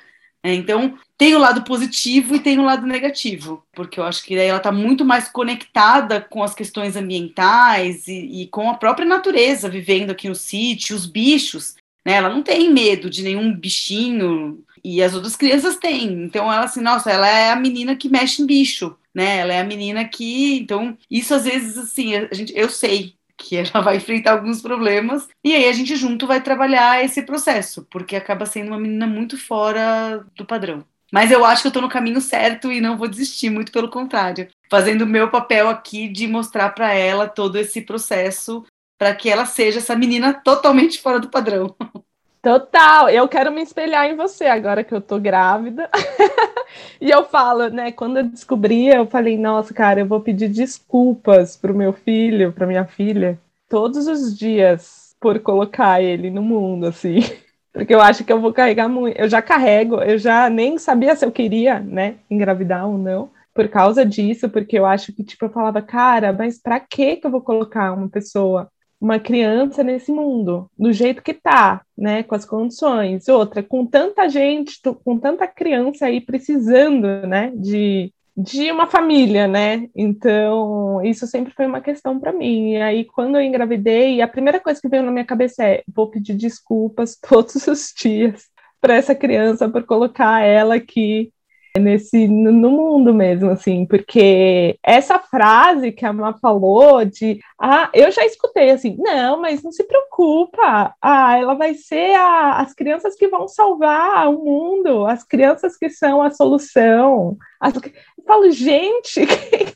[0.47, 4.36] É, então, tem o lado positivo e tem o lado negativo, porque eu acho que
[4.36, 9.68] ela está muito mais conectada com as questões ambientais e, e, com a própria natureza,
[9.68, 11.74] vivendo aqui no sítio, os bichos.
[12.05, 12.12] Né?
[12.12, 16.12] Ela não tem medo de nenhum bichinho, e as outras crianças têm.
[16.22, 19.38] Então, ela assim, nossa, ela é a menina que mexe em bicho né?
[19.38, 23.57] Ela é a menina que, então, isso às vezes assim, a gente, eu sei que
[23.57, 28.16] ela vai enfrentar alguns problemas e aí a gente junto vai trabalhar esse processo, porque
[28.16, 30.84] acaba sendo uma menina muito fora do padrão.
[31.12, 33.89] Mas eu acho que eu tô no caminho certo e não vou desistir, muito pelo
[33.89, 38.64] contrário, fazendo o meu papel aqui de mostrar para ela todo esse processo
[38.99, 41.74] para que ela seja essa menina totalmente fora do padrão.
[42.47, 45.90] Total, eu quero me espelhar em você agora que eu tô grávida.
[47.01, 51.57] e eu falo, né, quando eu descobri, eu falei, nossa, cara, eu vou pedir desculpas
[51.57, 53.36] pro meu filho, pra minha filha,
[53.68, 57.18] todos os dias por colocar ele no mundo, assim.
[57.74, 59.18] Porque eu acho que eu vou carregar muito.
[59.18, 63.66] Eu já carrego, eu já nem sabia se eu queria, né, engravidar ou não por
[63.66, 67.30] causa disso, porque eu acho que, tipo, eu falava, cara, mas pra que que eu
[67.30, 68.70] vou colocar uma pessoa
[69.01, 73.28] uma criança nesse mundo, do jeito que tá, né, com as condições.
[73.28, 79.88] Outra, com tanta gente, com tanta criança aí precisando, né, de, de uma família, né?
[79.94, 82.72] Então, isso sempre foi uma questão para mim.
[82.72, 86.11] E aí, quando eu engravidei, a primeira coisa que veio na minha cabeça é: vou
[86.11, 88.44] pedir desculpas todos os dias
[88.80, 91.32] para essa criança por colocar ela aqui
[91.79, 98.11] nesse no mundo mesmo, assim, porque essa frase que a Má falou de ah, eu
[98.11, 103.14] já escutei assim, não, mas não se preocupa, ah, ela vai ser a, as crianças
[103.14, 107.37] que vão salvar o mundo, as crianças que são a solução.
[107.61, 109.66] As, eu falo, gente, que,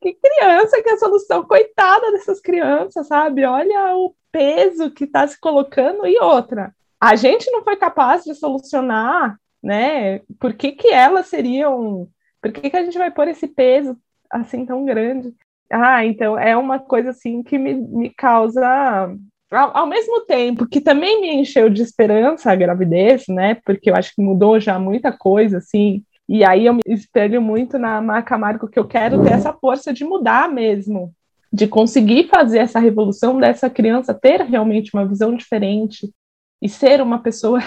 [0.00, 3.44] que criança que é a solução, coitada dessas crianças, sabe?
[3.44, 6.74] Olha o peso que está se colocando e outra.
[7.00, 10.20] A gente não foi capaz de solucionar né?
[10.38, 12.08] Por que, que elas seriam.
[12.40, 13.96] Por que, que a gente vai pôr esse peso
[14.30, 15.34] assim tão grande?
[15.70, 18.64] Ah, então é uma coisa assim que me, me causa.
[19.50, 23.54] Ao, ao mesmo tempo que também me encheu de esperança a gravidez, né?
[23.64, 26.04] Porque eu acho que mudou já muita coisa, assim.
[26.28, 29.92] E aí eu me espelho muito na Marca Marco que eu quero ter essa força
[29.92, 31.12] de mudar mesmo,
[31.50, 36.12] de conseguir fazer essa revolução dessa criança ter realmente uma visão diferente
[36.60, 37.60] e ser uma pessoa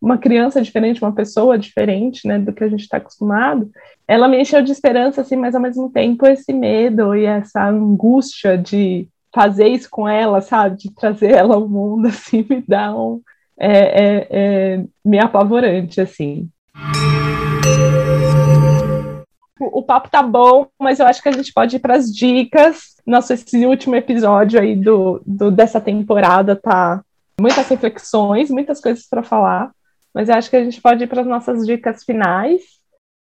[0.00, 3.70] uma criança diferente, uma pessoa diferente, né, do que a gente está acostumado,
[4.06, 8.56] ela me encheu de esperança, assim, mas ao mesmo tempo esse medo e essa angústia
[8.56, 13.20] de fazer isso com ela, sabe, de trazer ela ao mundo, assim, me dá um,
[13.58, 16.48] é, é, é me apavorante, assim.
[19.60, 22.06] O, o papo tá bom, mas eu acho que a gente pode ir para as
[22.14, 22.96] dicas.
[23.04, 27.02] Nosso esse último episódio aí do, do dessa temporada tá
[27.40, 29.70] muitas reflexões, muitas coisas para falar.
[30.18, 32.60] Mas eu acho que a gente pode ir para as nossas dicas finais,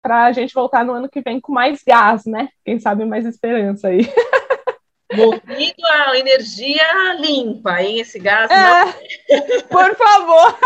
[0.03, 2.49] para a gente voltar no ano que vem com mais gás, né?
[2.65, 3.99] Quem sabe mais esperança aí.
[5.15, 8.01] Movido a energia limpa, hein?
[8.01, 9.61] Esse gás é, não...
[9.69, 10.59] Por favor!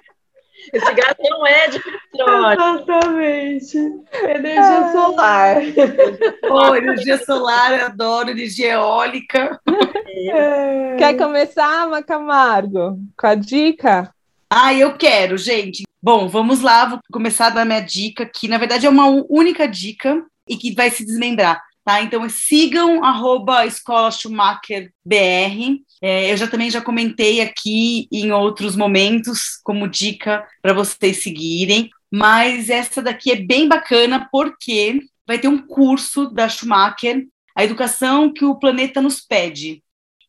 [0.72, 2.58] Esse gás não é de petróleo.
[2.58, 3.76] Exatamente.
[4.22, 4.92] Energia é.
[4.92, 5.56] solar.
[6.50, 9.60] oh, energia solar, adoro energia eólica.
[10.08, 10.96] É.
[10.96, 12.96] Quer começar, Macamargo?
[13.18, 14.14] Com a dica?
[14.54, 15.82] Ah, eu quero, gente.
[16.02, 19.66] Bom, vamos lá, vou começar a dar minha dica, que na verdade é uma única
[19.66, 21.58] dica e que vai se desmembrar.
[21.82, 22.02] Tá?
[22.02, 25.80] Então sigam arroba Escola Schumacher BR.
[26.02, 31.88] É, eu já também já comentei aqui em outros momentos como dica para vocês seguirem,
[32.12, 37.26] mas essa daqui é bem bacana porque vai ter um curso da Schumacher,
[37.56, 39.82] a educação que o planeta nos pede.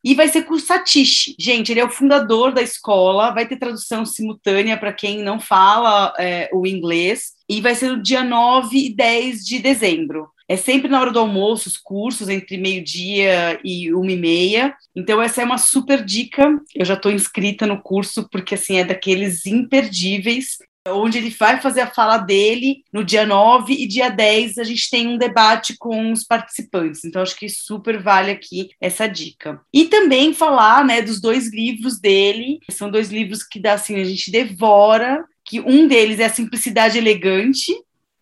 [0.04, 1.34] E vai ser com o Satish.
[1.38, 6.12] Gente, ele é o fundador da escola, vai ter tradução simultânea para quem não fala
[6.18, 10.28] é, o inglês, e vai ser no dia 9 e 10 de dezembro.
[10.46, 14.74] É sempre na hora do almoço, os cursos, entre meio-dia e uma e meia.
[14.94, 16.60] Então, essa é uma super dica.
[16.74, 20.58] Eu já estou inscrita no curso, porque assim é daqueles imperdíveis
[20.88, 24.90] onde ele vai fazer a fala dele no dia 9 e dia 10 a gente
[24.90, 27.04] tem um debate com os participantes.
[27.04, 29.60] Então acho que super vale aqui essa dica.
[29.72, 32.58] E também falar, né, dos dois livros dele.
[32.70, 36.98] São dois livros que dá assim a gente devora, que um deles é a Simplicidade
[36.98, 37.72] Elegante,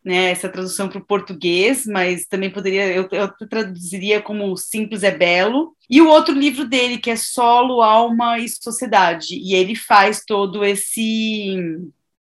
[0.05, 5.11] né, essa tradução para o português, mas também poderia, eu, eu, traduziria como Simples é
[5.13, 10.25] Belo, e o outro livro dele, que é Solo, Alma e Sociedade, e ele faz
[10.27, 11.57] todo esse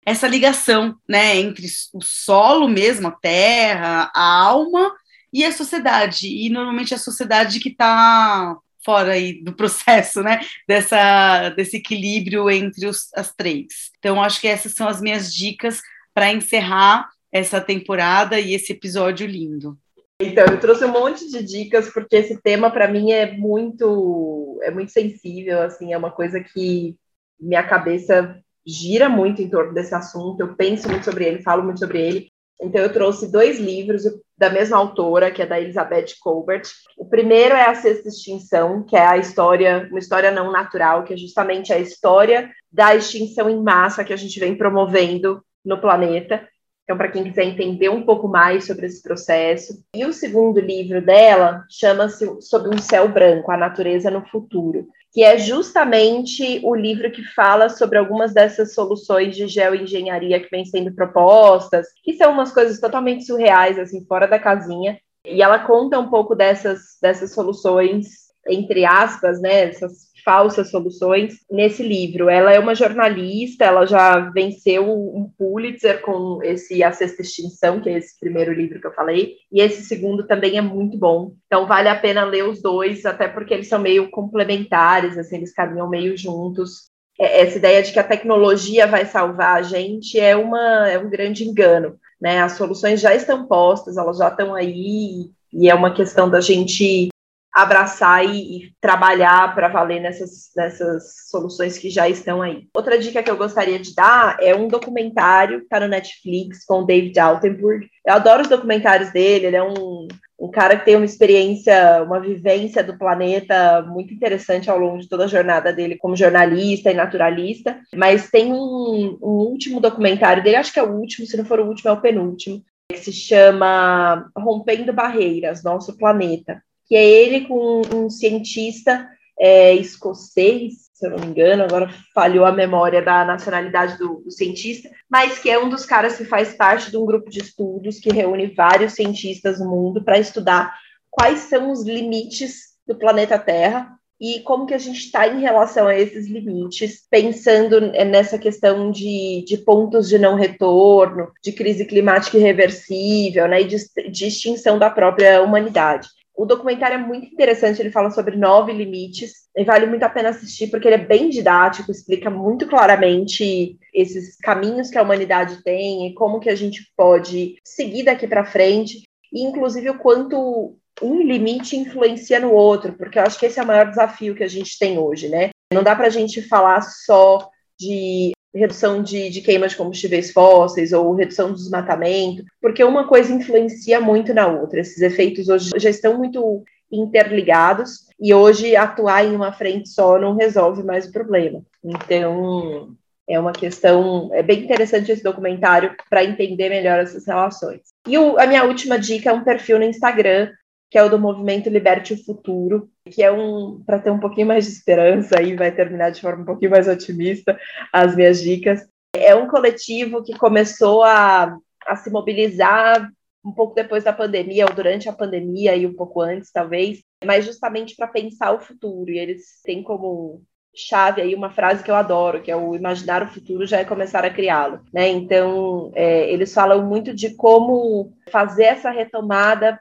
[0.04, 4.92] essa ligação, né, entre o solo mesmo, a terra, a alma
[5.32, 6.26] e a sociedade.
[6.26, 12.86] E normalmente a sociedade que está fora aí do processo, né, dessa, desse equilíbrio entre
[12.86, 13.90] os, as três.
[13.98, 15.80] Então, acho que essas são as minhas dicas
[16.12, 19.78] para encerrar essa temporada e esse episódio lindo.
[20.20, 24.70] Então, eu trouxe um monte de dicas porque esse tema para mim é muito é
[24.70, 26.96] muito sensível, assim, é uma coisa que
[27.40, 31.80] minha cabeça gira muito em torno desse assunto, eu penso muito sobre ele, falo muito
[31.80, 32.32] sobre ele.
[32.60, 34.04] Então, eu trouxe dois livros
[34.38, 36.62] da mesma autora, que é da Elizabeth Colbert.
[36.96, 41.12] O primeiro é A Sexta Extinção, que é a história, uma história não natural, que
[41.12, 46.48] é justamente a história da extinção em massa que a gente vem promovendo no planeta.
[46.92, 49.82] Então, para quem quiser entender um pouco mais sobre esse processo.
[49.96, 55.22] E o segundo livro dela chama-se Sob um Céu Branco, A Natureza no Futuro que
[55.22, 60.90] é justamente o livro que fala sobre algumas dessas soluções de geoengenharia que vêm sendo
[60.94, 64.98] propostas, que são umas coisas totalmente surreais, assim, fora da casinha.
[65.26, 68.06] E ela conta um pouco dessas, dessas soluções,
[68.48, 72.28] entre aspas, né, essas falsas soluções nesse livro.
[72.28, 77.88] Ela é uma jornalista, ela já venceu um Pulitzer com esse A Sexta Extinção, que
[77.88, 81.32] é esse primeiro livro que eu falei, e esse segundo também é muito bom.
[81.46, 85.54] Então vale a pena ler os dois, até porque eles são meio complementares, assim, eles
[85.54, 86.90] caminham meio juntos.
[87.20, 91.10] É, essa ideia de que a tecnologia vai salvar a gente é, uma, é um
[91.10, 91.96] grande engano.
[92.20, 92.40] Né?
[92.40, 97.11] As soluções já estão postas, elas já estão aí, e é uma questão da gente
[97.52, 102.66] abraçar e, e trabalhar para valer nessas, nessas soluções que já estão aí.
[102.74, 106.80] Outra dica que eu gostaria de dar é um documentário que está no Netflix com
[106.80, 107.86] o David Altenburg.
[108.06, 110.08] Eu adoro os documentários dele, ele é um,
[110.40, 115.08] um cara que tem uma experiência, uma vivência do planeta muito interessante ao longo de
[115.08, 117.78] toda a jornada dele como jornalista e naturalista.
[117.94, 121.60] Mas tem um, um último documentário dele, acho que é o último, se não for
[121.60, 126.62] o último, é o penúltimo, que se chama Rompendo Barreiras, Nosso Planeta
[126.92, 129.08] que é ele com um cientista
[129.40, 134.30] é, escocês, se eu não me engano, agora falhou a memória da nacionalidade do, do,
[134.30, 137.98] cientista, mas que é um dos caras que faz parte de um grupo de estudos
[137.98, 140.76] que reúne vários cientistas no mundo para estudar
[141.10, 143.88] quais são os limites do planeta Terra
[144.20, 149.42] e como que a gente está em relação a esses limites, pensando nessa questão de,
[149.46, 153.78] de pontos de não retorno, de crise climática irreversível, né, e de,
[154.10, 156.06] de extinção da própria humanidade.
[156.34, 160.30] O documentário é muito interessante, ele fala sobre nove limites, e vale muito a pena
[160.30, 166.06] assistir, porque ele é bem didático, explica muito claramente esses caminhos que a humanidade tem
[166.06, 169.02] e como que a gente pode seguir daqui para frente,
[169.32, 173.62] e inclusive o quanto um limite influencia no outro, porque eu acho que esse é
[173.62, 175.50] o maior desafio que a gente tem hoje, né?
[175.72, 180.92] Não dá para a gente falar só de redução de, de queima de combustíveis fósseis
[180.92, 184.80] ou redução do desmatamento, porque uma coisa influencia muito na outra.
[184.80, 190.36] Esses efeitos hoje já estão muito interligados e hoje atuar em uma frente só não
[190.36, 191.62] resolve mais o problema.
[191.82, 192.94] Então,
[193.26, 197.80] é uma questão, é bem interessante esse documentário para entender melhor essas relações.
[198.06, 200.50] E o, a minha última dica é um perfil no Instagram
[200.92, 204.46] que é o do movimento Liberte o Futuro, que é um para ter um pouquinho
[204.46, 207.58] mais de esperança e vai terminar de forma um pouquinho mais otimista
[207.90, 208.86] as minhas dicas.
[209.16, 213.10] É um coletivo que começou a, a se mobilizar
[213.42, 217.46] um pouco depois da pandemia, ou durante a pandemia e um pouco antes, talvez, mas
[217.46, 219.10] justamente para pensar o futuro.
[219.10, 220.42] E eles têm como
[220.76, 223.84] chave aí uma frase que eu adoro, que é o imaginar o futuro já é
[223.84, 225.08] começar a criá-lo, né?
[225.08, 229.80] Então, é, eles falam muito de como fazer essa retomada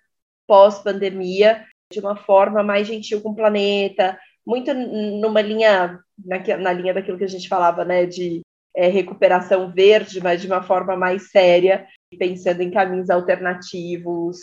[0.51, 6.93] pós-pandemia de uma forma mais gentil com o planeta, muito numa linha, na, na linha
[6.93, 8.41] daquilo que a gente falava, né, de
[8.75, 11.87] é, recuperação verde, mas de uma forma mais séria,
[12.19, 14.39] pensando em caminhos alternativos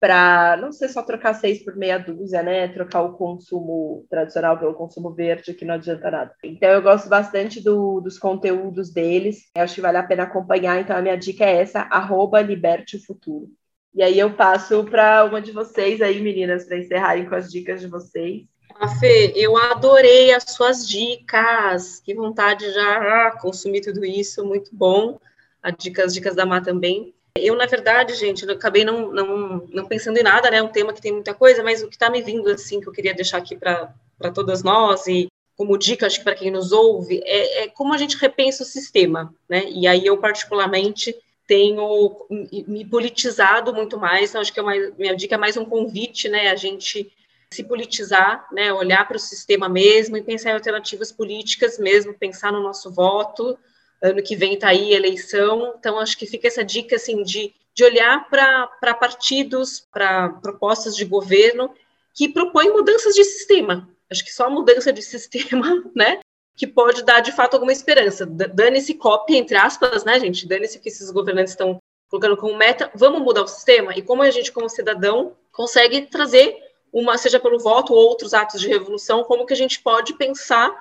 [0.00, 2.68] para não ser só trocar seis por meia dúzia, né?
[2.68, 6.34] Trocar o consumo tradicional pelo consumo verde, que não adianta nada.
[6.42, 9.50] Então eu gosto bastante do, dos conteúdos deles.
[9.56, 10.78] Eu acho que vale a pena acompanhar.
[10.78, 13.48] Então a minha dica é essa: arroba liberte o futuro.
[13.94, 17.80] E aí eu passo para uma de vocês aí, meninas, para encerrarem com as dicas
[17.80, 18.42] de vocês.
[18.74, 22.00] Ah, Fê, eu adorei as suas dicas.
[22.00, 25.20] Que vontade já ah, consumir tudo isso, muito bom.
[25.62, 27.14] As dicas, as dicas da Má também.
[27.38, 30.58] Eu, na verdade, gente, acabei não, não, não pensando em nada, né?
[30.58, 32.88] É um tema que tem muita coisa, mas o que está me vindo, assim, que
[32.88, 33.92] eu queria deixar aqui para
[34.32, 37.98] todas nós e como dica, acho que para quem nos ouve, é, é como a
[37.98, 39.64] gente repensa o sistema, né?
[39.68, 41.14] E aí eu, particularmente,
[41.46, 42.26] tenho
[42.66, 46.28] me politizado muito mais, então acho que é uma, minha dica é mais um convite,
[46.28, 47.12] né, a gente
[47.50, 52.50] se politizar, né, olhar para o sistema mesmo e pensar em alternativas políticas mesmo, pensar
[52.50, 53.58] no nosso voto,
[54.02, 57.84] ano que vem está aí eleição, então acho que fica essa dica, assim, de, de
[57.84, 61.72] olhar para partidos, para propostas de governo
[62.14, 66.20] que propõem mudanças de sistema, acho que só mudança de sistema, né,
[66.56, 68.24] que pode dar de fato alguma esperança.
[68.26, 70.46] Dane-se cópia, entre aspas, né, gente?
[70.46, 71.78] Dane-se que esses governantes estão
[72.08, 73.92] colocando como meta, vamos mudar o sistema?
[73.96, 76.56] E como a gente, como cidadão, consegue trazer
[76.92, 80.72] uma, seja pelo voto ou outros atos de revolução, como que a gente pode pensar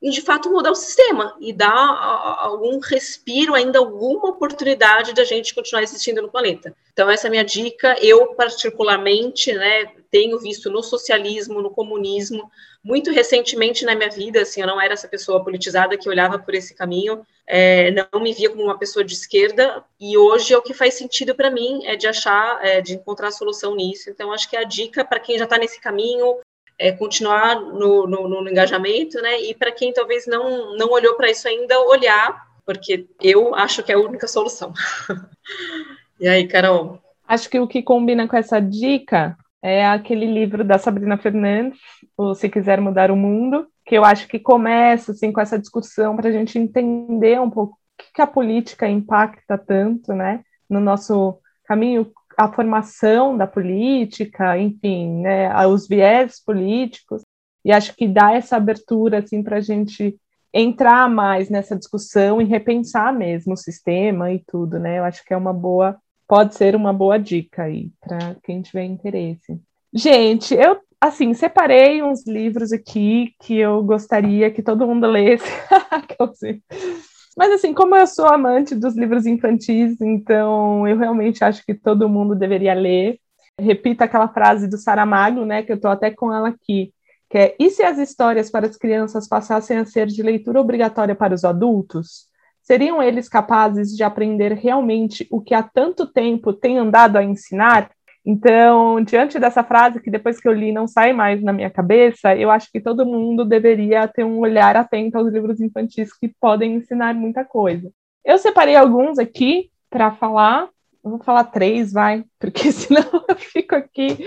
[0.00, 5.24] em de fato mudar o sistema e dar algum respiro, ainda alguma oportunidade de a
[5.24, 6.74] gente continuar existindo no planeta.
[6.92, 7.96] Então, essa é a minha dica.
[8.00, 12.50] Eu, particularmente, né, tenho visto no socialismo, no comunismo,
[12.82, 16.54] muito recentemente na minha vida, assim, eu não era essa pessoa politizada que olhava por
[16.54, 20.62] esse caminho, é, não me via como uma pessoa de esquerda, e hoje é o
[20.62, 24.08] que faz sentido para mim, é de achar, é, de encontrar solução nisso.
[24.10, 26.38] Então, acho que a dica para quem já está nesse caminho,
[26.78, 29.40] é, continuar no, no, no, engajamento, né?
[29.40, 33.90] E para quem talvez não, não olhou para isso ainda, olhar, porque eu acho que
[33.90, 34.72] é a única solução.
[36.20, 37.02] e aí, Carol?
[37.26, 41.78] Acho que o que combina com essa dica é aquele livro da Sabrina Fernandes,
[42.16, 46.16] o Se Quiser Mudar o Mundo, que eu acho que começa assim, com essa discussão
[46.16, 50.78] para a gente entender um pouco o que, que a política impacta tanto né, no
[50.78, 57.22] nosso caminho, a formação da política, enfim, né, os viés políticos,
[57.64, 60.16] e acho que dá essa abertura assim, para a gente
[60.52, 64.98] entrar mais nessa discussão e repensar mesmo o sistema e tudo, né?
[64.98, 65.96] Eu acho que é uma boa,
[66.28, 69.58] pode ser uma boa dica aí para quem tiver interesse.
[69.92, 75.46] Gente, eu assim, separei uns livros aqui que eu gostaria que todo mundo lesse.
[77.36, 82.08] Mas, assim, como eu sou amante dos livros infantis, então eu realmente acho que todo
[82.08, 83.20] mundo deveria ler.
[83.60, 86.92] Repito aquela frase do Saramago, né, que eu estou até com ela aqui,
[87.30, 91.14] que é: e se as histórias para as crianças passassem a ser de leitura obrigatória
[91.14, 92.27] para os adultos?
[92.68, 97.90] Seriam eles capazes de aprender realmente o que há tanto tempo tem andado a ensinar?
[98.22, 102.36] Então, diante dessa frase, que depois que eu li não sai mais na minha cabeça,
[102.36, 106.74] eu acho que todo mundo deveria ter um olhar atento aos livros infantis que podem
[106.74, 107.90] ensinar muita coisa.
[108.22, 110.68] Eu separei alguns aqui para falar.
[111.02, 114.18] Eu vou falar três, vai, porque senão eu fico aqui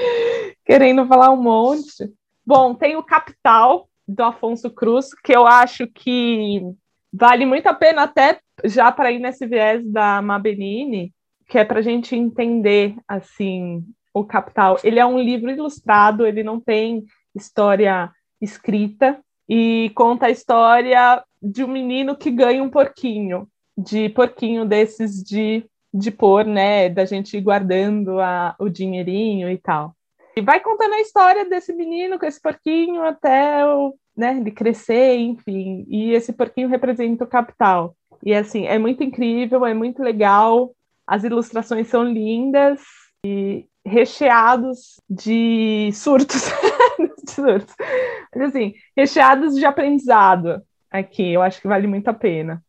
[0.66, 2.12] querendo falar um monte.
[2.44, 6.60] Bom, tem o Capital, do Afonso Cruz, que eu acho que
[7.12, 11.14] vale muito a pena até já para ir nesse viés da Mabenini,
[11.48, 13.84] que é para a gente entender assim
[14.14, 14.78] o Capital.
[14.84, 17.04] Ele é um livro ilustrado, ele não tem
[17.36, 23.48] história escrita e conta a história de um menino que ganha um porquinho,
[23.78, 29.58] de porquinho desses de de pôr, né, da gente ir guardando a, o dinheirinho e
[29.58, 29.96] tal.
[30.36, 35.16] E vai contando a história desse menino com esse porquinho até o, né, ele crescer,
[35.16, 35.86] enfim.
[35.90, 37.96] E esse porquinho representa o capital.
[38.24, 40.74] E assim, é muito incrível, é muito legal.
[41.08, 42.80] As ilustrações são lindas
[43.26, 46.44] e recheados de surtos.
[47.24, 47.76] de surtos.
[48.34, 51.32] Mas assim, recheados de aprendizado aqui.
[51.34, 52.64] Eu acho que vale muito a pena.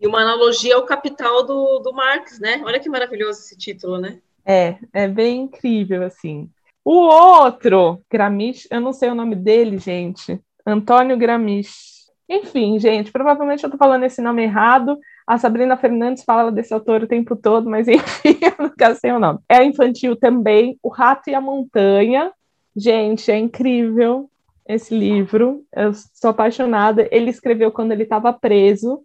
[0.00, 2.60] E uma analogia ao capital do, do Marx, né?
[2.64, 4.18] Olha que maravilhoso esse título, né?
[4.44, 6.50] É, é bem incrível, assim.
[6.84, 10.40] O outro, Gramsci, eu não sei o nome dele, gente.
[10.66, 11.92] Antônio Gramsci.
[12.28, 14.98] Enfim, gente, provavelmente eu tô falando esse nome errado.
[15.26, 19.18] A Sabrina Fernandes fala desse autor o tempo todo, mas enfim, eu nunca sei o
[19.18, 19.38] nome.
[19.48, 22.32] É infantil também, O Rato e a Montanha.
[22.74, 24.30] Gente, é incrível
[24.66, 25.62] esse livro.
[25.74, 27.06] Eu sou apaixonada.
[27.10, 29.02] Ele escreveu quando ele estava preso.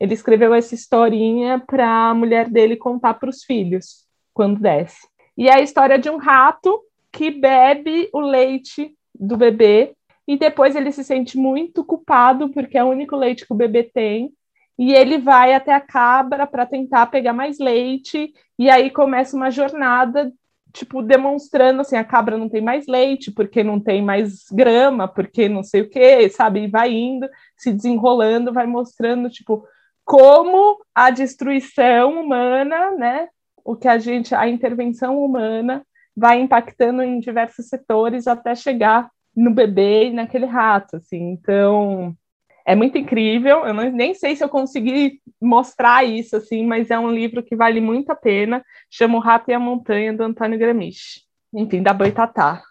[0.00, 5.06] Ele escreveu essa historinha para a mulher dele contar para os filhos quando desce.
[5.38, 6.80] E é a história de um rato
[7.12, 9.94] que bebe o leite do bebê
[10.26, 13.82] e depois ele se sente muito culpado porque é o único leite que o bebê
[13.82, 14.32] tem.
[14.78, 18.32] E ele vai até a cabra para tentar pegar mais leite.
[18.58, 20.32] E aí começa uma jornada
[20.72, 25.48] tipo demonstrando assim a cabra não tem mais leite porque não tem mais grama porque
[25.48, 26.64] não sei o que sabe?
[26.64, 29.64] E vai indo se desenrolando vai mostrando tipo
[30.04, 33.28] como a destruição humana né?
[33.64, 39.50] O que a gente a intervenção humana vai impactando em diversos setores até chegar no
[39.50, 41.32] bebê e naquele rato, assim.
[41.32, 42.16] Então,
[42.64, 43.66] é muito incrível.
[43.66, 47.56] Eu não, nem sei se eu consegui mostrar isso, assim, mas é um livro que
[47.56, 48.64] vale muito a pena.
[48.90, 51.22] Chama O Rato e a Montanha, do Antônio Gramsci.
[51.52, 52.62] Enfim, da Boitatá.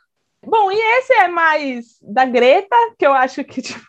[0.46, 3.86] Bom, e esse é mais da Greta, que eu acho que tipo,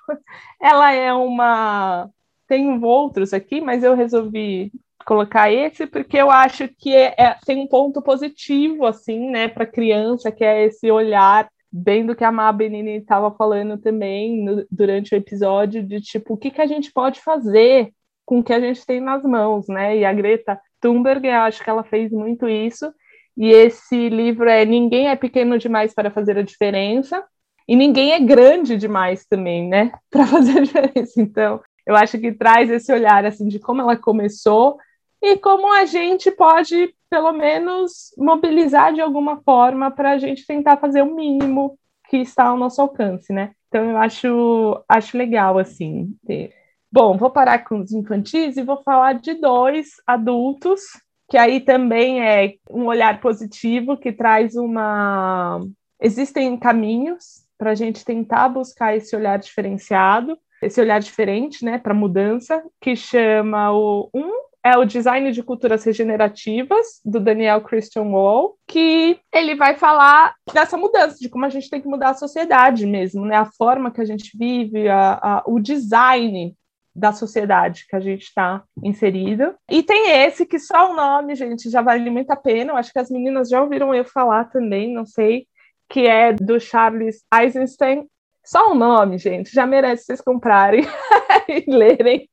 [0.61, 2.09] ela é uma.
[2.47, 4.71] Tem outros aqui, mas eu resolvi
[5.05, 9.67] colocar esse porque eu acho que é, é, tem um ponto positivo assim, né, para
[9.67, 14.65] criança, que é esse olhar bem do que a Má Benini estava falando também no,
[14.71, 17.93] durante o episódio de tipo o que que a gente pode fazer
[18.25, 19.99] com o que a gente tem nas mãos, né?
[19.99, 22.93] E a Greta Thunberg, eu acho que ela fez muito isso.
[23.37, 27.25] E esse livro é Ninguém é pequeno demais para fazer a diferença
[27.67, 29.91] e ninguém é grande demais também, né?
[30.09, 31.21] Para fazer a diferença.
[31.21, 34.79] Então, eu acho que traz esse olhar assim de como ela começou
[35.25, 40.77] e como a gente pode, pelo menos, mobilizar de alguma forma para a gente tentar
[40.77, 43.53] fazer o mínimo que está ao nosso alcance, né?
[43.69, 46.15] Então eu acho, acho legal, assim.
[46.27, 46.53] Ter.
[46.93, 50.81] Bom, vou parar com os infantis e vou falar de dois adultos,
[51.29, 55.61] que aí também é um olhar positivo, que traz uma.
[56.01, 61.95] Existem caminhos para a gente tentar buscar esse olhar diferenciado, esse olhar diferente, né, para
[61.95, 68.57] mudança, que chama o um é o Design de Culturas Regenerativas, do Daniel Christian Wall,
[68.67, 72.87] que ele vai falar dessa mudança, de como a gente tem que mudar a sociedade
[72.87, 73.37] mesmo, né?
[73.37, 76.57] A forma que a gente vive, a, a, o design
[76.97, 79.55] da sociedade que a gente está inserido.
[79.71, 82.73] E tem esse que só o nome, gente, já vale muito a pena.
[82.73, 85.47] Eu acho que as meninas já ouviram eu falar também, não sei,
[85.91, 88.09] que é do Charles Eisenstein.
[88.43, 90.85] Só o nome, gente, já merece vocês comprarem
[91.49, 92.29] e lerem,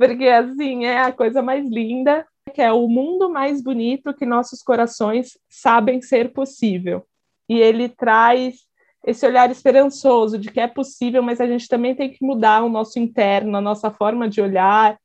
[0.00, 4.62] porque assim é a coisa mais linda, que é o mundo mais bonito que nossos
[4.62, 7.04] corações sabem ser possível.
[7.46, 8.60] E ele traz
[9.06, 12.70] esse olhar esperançoso de que é possível, mas a gente também tem que mudar o
[12.70, 14.98] nosso interno, a nossa forma de olhar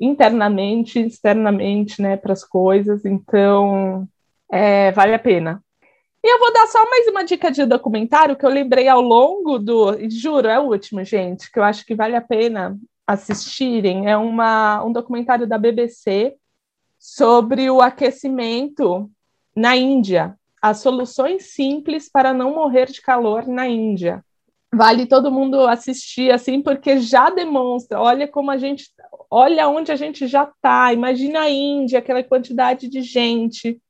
[0.00, 3.04] internamente, externamente, né, para as coisas.
[3.04, 4.04] Então,
[4.50, 5.62] é, vale a pena.
[6.24, 9.60] E eu vou dar só mais uma dica de documentário que eu lembrei ao longo
[9.60, 9.96] do.
[10.10, 12.76] Juro, é o último, gente, que eu acho que vale a pena
[13.12, 14.08] assistirem.
[14.08, 16.36] É uma, um documentário da BBC
[16.98, 19.10] sobre o aquecimento
[19.54, 20.36] na Índia.
[20.62, 24.24] As soluções simples para não morrer de calor na Índia.
[24.72, 28.00] Vale todo mundo assistir assim, porque já demonstra.
[28.00, 28.90] Olha como a gente.
[29.28, 30.92] Olha onde a gente já está.
[30.92, 33.80] Imagina a Índia, aquela quantidade de gente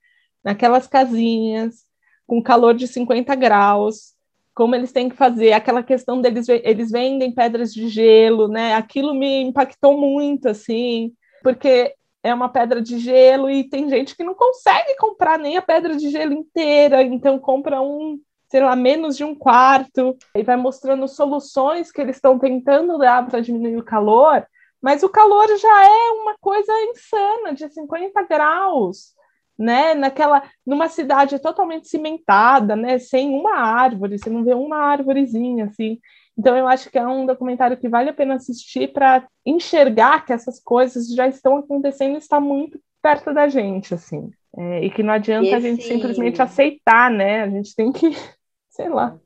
[0.43, 1.85] naquelas casinhas
[2.27, 4.15] com calor de 50 graus,
[4.61, 8.75] como eles têm que fazer, aquela questão deles, eles vendem pedras de gelo, né?
[8.75, 14.23] Aquilo me impactou muito, assim, porque é uma pedra de gelo e tem gente que
[14.23, 19.17] não consegue comprar nem a pedra de gelo inteira, então compra um, sei lá, menos
[19.17, 23.83] de um quarto, e vai mostrando soluções que eles estão tentando dar para diminuir o
[23.83, 24.47] calor,
[24.83, 29.15] mas o calor já é uma coisa insana, de 50 graus
[29.61, 35.67] né, naquela, numa cidade totalmente cimentada, né, sem uma árvore, você não vê uma árvorezinha,
[35.67, 35.99] assim.
[36.37, 40.33] Então, eu acho que é um documentário que vale a pena assistir para enxergar que
[40.33, 44.31] essas coisas já estão acontecendo e está muito perto da gente, assim.
[44.57, 45.55] É, e que não adianta esse...
[45.55, 47.43] a gente simplesmente aceitar, né?
[47.43, 48.17] A gente tem que,
[48.71, 49.19] sei lá.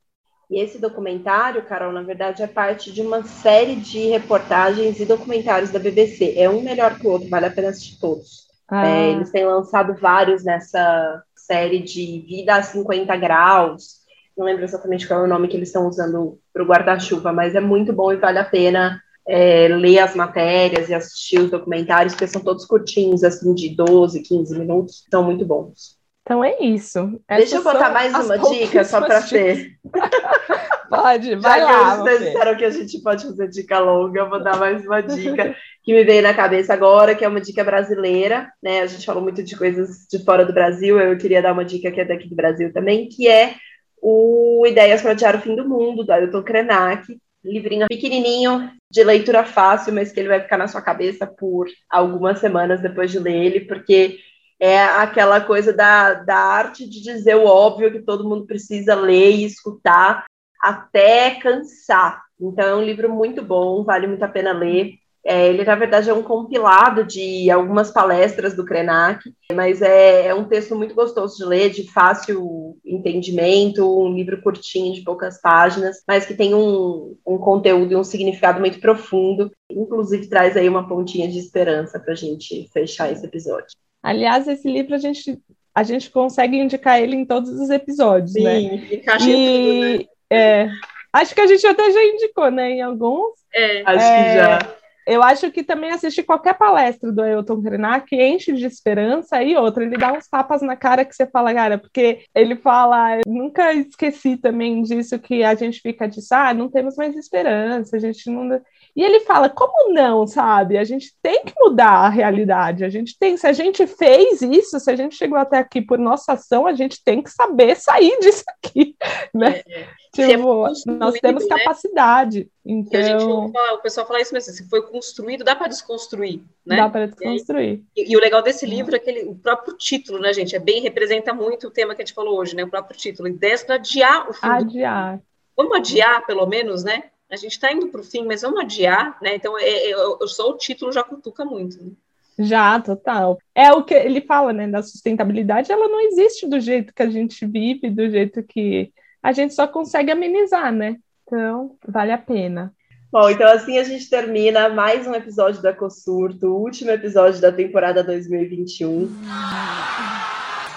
[0.51, 5.70] E esse documentário, Carol, na verdade, é parte de uma série de reportagens e documentários
[5.70, 6.35] da BBC.
[6.37, 8.43] É um melhor que o outro, vale a pena assistir todos.
[8.69, 8.87] Ah.
[8.87, 14.03] É, eles têm lançado vários nessa série de Vida a 50 Graus.
[14.37, 17.55] Não lembro exatamente qual é o nome que eles estão usando para o guarda-chuva, mas
[17.55, 22.15] é muito bom e vale a pena é, ler as matérias e assistir os documentários,
[22.15, 25.99] porque são todos curtinhos, assim, de 12, 15 minutos, são muito bons.
[26.25, 27.20] Então é isso.
[27.29, 29.72] Essas Deixa eu botar mais uma dica só para ser.
[30.89, 31.72] Pode, vai Já lá.
[31.72, 34.87] Já que vocês disseram que a gente pode fazer dica longa, eu vou dar mais
[34.87, 38.81] uma dica que me veio na cabeça agora, que é uma dica brasileira, né?
[38.81, 41.91] A gente falou muito de coisas de fora do Brasil, eu queria dar uma dica
[41.91, 43.55] que é daqui do Brasil também, que é
[44.01, 49.45] o Ideias para Adiar o Fim do Mundo, do Ailton Krenak, livrinho pequenininho, de leitura
[49.45, 53.35] fácil, mas que ele vai ficar na sua cabeça por algumas semanas depois de ler
[53.35, 54.18] ele, porque
[54.65, 59.33] é aquela coisa da, da arte de dizer o óbvio que todo mundo precisa ler
[59.33, 60.25] e escutar
[60.59, 62.23] até cansar.
[62.41, 64.95] Então é um livro muito bom, vale muito a pena ler.
[65.27, 70.35] É, ele, na verdade, é um compilado de algumas palestras do Krenak, mas é, é,
[70.35, 76.03] um texto muito gostoso de ler, de fácil entendimento, um livro curtinho, de poucas páginas,
[76.09, 79.51] mas que tem um, um conteúdo e um significado muito profundo.
[79.71, 83.84] Inclusive, traz aí uma pontinha de esperança para a gente fechar esse episódio.
[84.05, 85.39] Aliás, esse livro a gente,
[85.75, 88.61] a gente consegue indicar ele em todos os episódios, Sim, né?
[88.93, 90.05] Encaixa e, tudo, né?
[90.31, 90.69] É,
[91.11, 93.33] acho que a gente até já indicou, né, em alguns.
[93.55, 94.77] É, acho é, que já.
[95.07, 99.85] Eu acho que também assistir qualquer palestra do Ailton Krenak enche de esperança e outra,
[99.85, 104.37] ele dá uns tapas na cara que você fala, cara, porque ele fala, nunca esqueci
[104.37, 108.61] também disso que a gente fica de, ah, não temos mais esperança, a gente não.
[108.97, 110.78] E ele fala, como não, sabe?
[110.78, 114.78] A gente tem que mudar a realidade, a gente tem, se a gente fez isso,
[114.78, 118.16] se a gente chegou até aqui por nossa ação, a gente tem que saber sair
[118.22, 118.95] disso aqui,
[119.34, 119.62] né?
[119.66, 119.88] É, é.
[120.14, 121.57] Tipo, nós temos né?
[121.57, 122.49] capacidade.
[122.64, 123.03] Então...
[123.03, 126.76] Gente, fala, o pessoal fala isso mesmo, se foi construído, dá para desconstruir, né?
[126.76, 127.82] Dá para desconstruir.
[127.97, 130.61] E, e, o legal desse livro é que ele, o próprio título, né, gente, é
[130.61, 132.62] bem, representa muito o tema que a gente falou hoje, né?
[132.62, 134.47] O próprio título, ideias para adiar o fim.
[134.47, 135.20] Adiar.
[135.57, 137.11] Vamos adiar, pelo menos, né?
[137.35, 139.35] A gente está indo para o fim, mas vamos adiar, né?
[139.35, 141.91] Então, é, é, eu, só o título já cutuca muito, né?
[142.39, 143.39] Já, total.
[143.53, 144.68] É o que ele fala, né?
[144.68, 149.32] Da sustentabilidade, ela não existe do jeito que a gente vive, do jeito que a
[149.32, 150.97] gente só consegue amenizar, né?
[151.26, 152.72] Então, vale a pena.
[153.11, 157.51] Bom, então assim a gente termina mais um episódio da Ecosurto, o último episódio da
[157.51, 159.09] temporada 2021.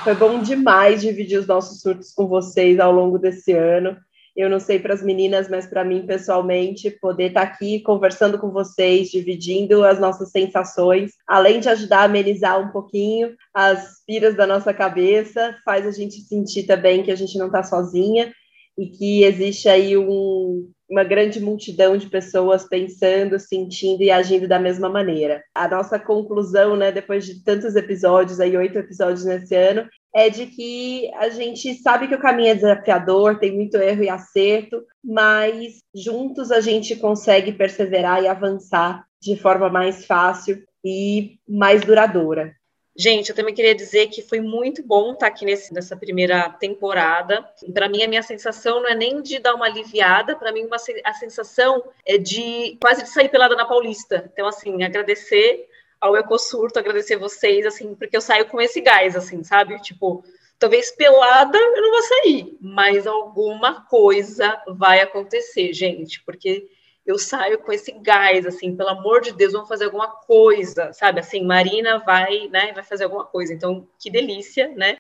[0.03, 3.97] Foi bom demais dividir os nossos surtos com vocês ao longo desse ano.
[4.38, 8.38] Eu não sei para as meninas, mas para mim pessoalmente, poder estar tá aqui conversando
[8.38, 14.36] com vocês, dividindo as nossas sensações, além de ajudar a amenizar um pouquinho as piras
[14.36, 18.32] da nossa cabeça, faz a gente sentir também que a gente não está sozinha
[18.78, 24.60] e que existe aí um, uma grande multidão de pessoas pensando, sentindo e agindo da
[24.60, 25.44] mesma maneira.
[25.54, 30.45] A nossa conclusão, né, depois de tantos episódios, aí oito episódios nesse ano, é de
[30.45, 35.80] que a gente sabe que o caminho é desafiador, tem muito erro e acerto, mas
[35.94, 42.56] juntos a gente consegue perseverar e avançar de forma mais fácil e mais duradoura.
[42.99, 47.48] Gente, eu também queria dizer que foi muito bom estar aqui nesse, nessa primeira temporada.
[47.72, 50.78] Para mim, a minha sensação não é nem de dar uma aliviada, para mim, uma,
[51.03, 54.28] a sensação é de quase de sair pelada na Paulista.
[54.34, 55.68] Então, assim, agradecer
[56.02, 59.80] ao Ecosurto, agradecer vocês, assim, porque eu saio com esse gás, assim, sabe?
[59.80, 60.24] Tipo,
[60.60, 66.68] Talvez pelada eu não vou sair, mas alguma coisa vai acontecer, gente, porque
[67.08, 71.22] eu saio com esse gás, assim, pelo amor de Deus, vamos fazer alguma coisa, sabe?
[71.22, 73.54] Assim, Marina vai, né, vai fazer alguma coisa.
[73.54, 74.98] Então, que delícia, né?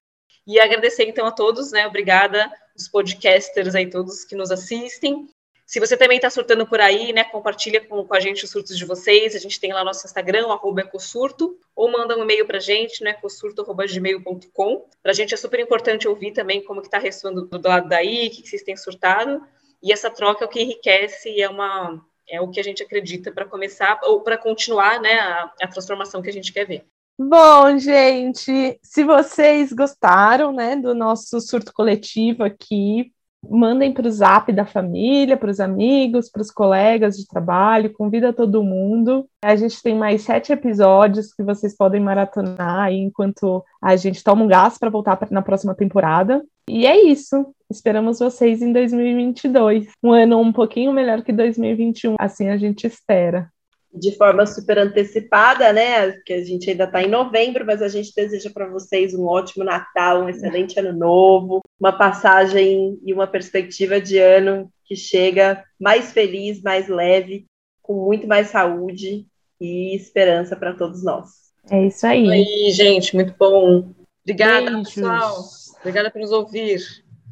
[0.47, 1.85] E agradecer, então, a todos, né?
[1.85, 5.27] Obrigada, os podcasters aí, todos que nos assistem.
[5.65, 8.77] Se você também está surtando por aí, né, compartilha com, com, a gente os surtos
[8.77, 9.35] de vocês.
[9.35, 13.03] A gente tem lá nosso Instagram, arroba ecosurto, ou manda um e-mail para a gente,
[13.03, 14.85] né, ecosurto.gmail.com.
[15.03, 18.27] Para a gente é super importante ouvir também como que está ressoando do lado daí,
[18.27, 19.45] o que, que vocês têm surtado.
[19.81, 22.83] E essa troca é o que enriquece e é uma é o que a gente
[22.83, 26.85] acredita para começar ou para continuar, né, a, a transformação que a gente quer ver.
[27.17, 33.11] Bom, gente, se vocês gostaram, né, do nosso surto coletivo aqui,
[33.49, 38.33] mandem para o zap da família, para os amigos, para os colegas de trabalho, convida
[38.33, 39.27] todo mundo.
[39.41, 44.43] A gente tem mais sete episódios que vocês podem maratonar aí enquanto a gente toma
[44.43, 46.43] um gás para voltar pra, na próxima temporada.
[46.69, 47.53] E é isso.
[47.69, 49.87] Esperamos vocês em 2022.
[50.03, 53.49] Um ano um pouquinho melhor que 2021, assim a gente espera
[53.93, 56.11] de forma super antecipada, né?
[56.25, 59.63] Que a gente ainda está em novembro, mas a gente deseja para vocês um ótimo
[59.63, 66.11] Natal, um excelente ano novo, uma passagem e uma perspectiva de ano que chega mais
[66.11, 67.45] feliz, mais leve,
[67.81, 69.25] com muito mais saúde
[69.59, 71.47] e esperança para todos nós.
[71.69, 72.29] É isso aí.
[72.29, 73.89] Aí, gente, muito bom.
[74.23, 74.93] Obrigada, Beijos.
[74.93, 75.43] pessoal.
[75.87, 76.81] Obrigada por nos ouvir.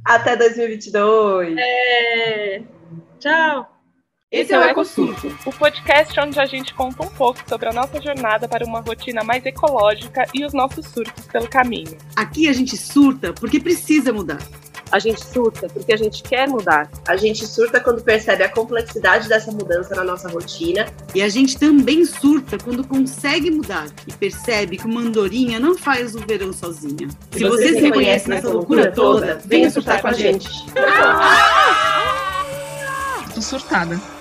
[0.06, 1.57] Até 2022.
[1.57, 2.64] É...
[3.19, 3.69] Tchau.
[4.32, 8.02] Esse é o EcoSurto, o podcast onde a gente conta um pouco sobre a nossa
[8.02, 11.98] jornada para uma rotina mais ecológica e os nossos surtos pelo caminho.
[12.15, 14.40] Aqui a gente surta porque precisa mudar.
[14.91, 16.90] A gente surta porque a gente quer mudar.
[17.07, 20.86] A gente surta quando percebe a complexidade dessa mudança na nossa rotina.
[21.14, 26.16] E a gente também surta quando consegue mudar e percebe que uma andorinha não faz
[26.16, 27.10] o verão sozinha.
[27.32, 30.49] Se, Se você, se reconhece nessa loucura toda, venha surtar com a gente.
[33.34, 34.15] Tô surtada.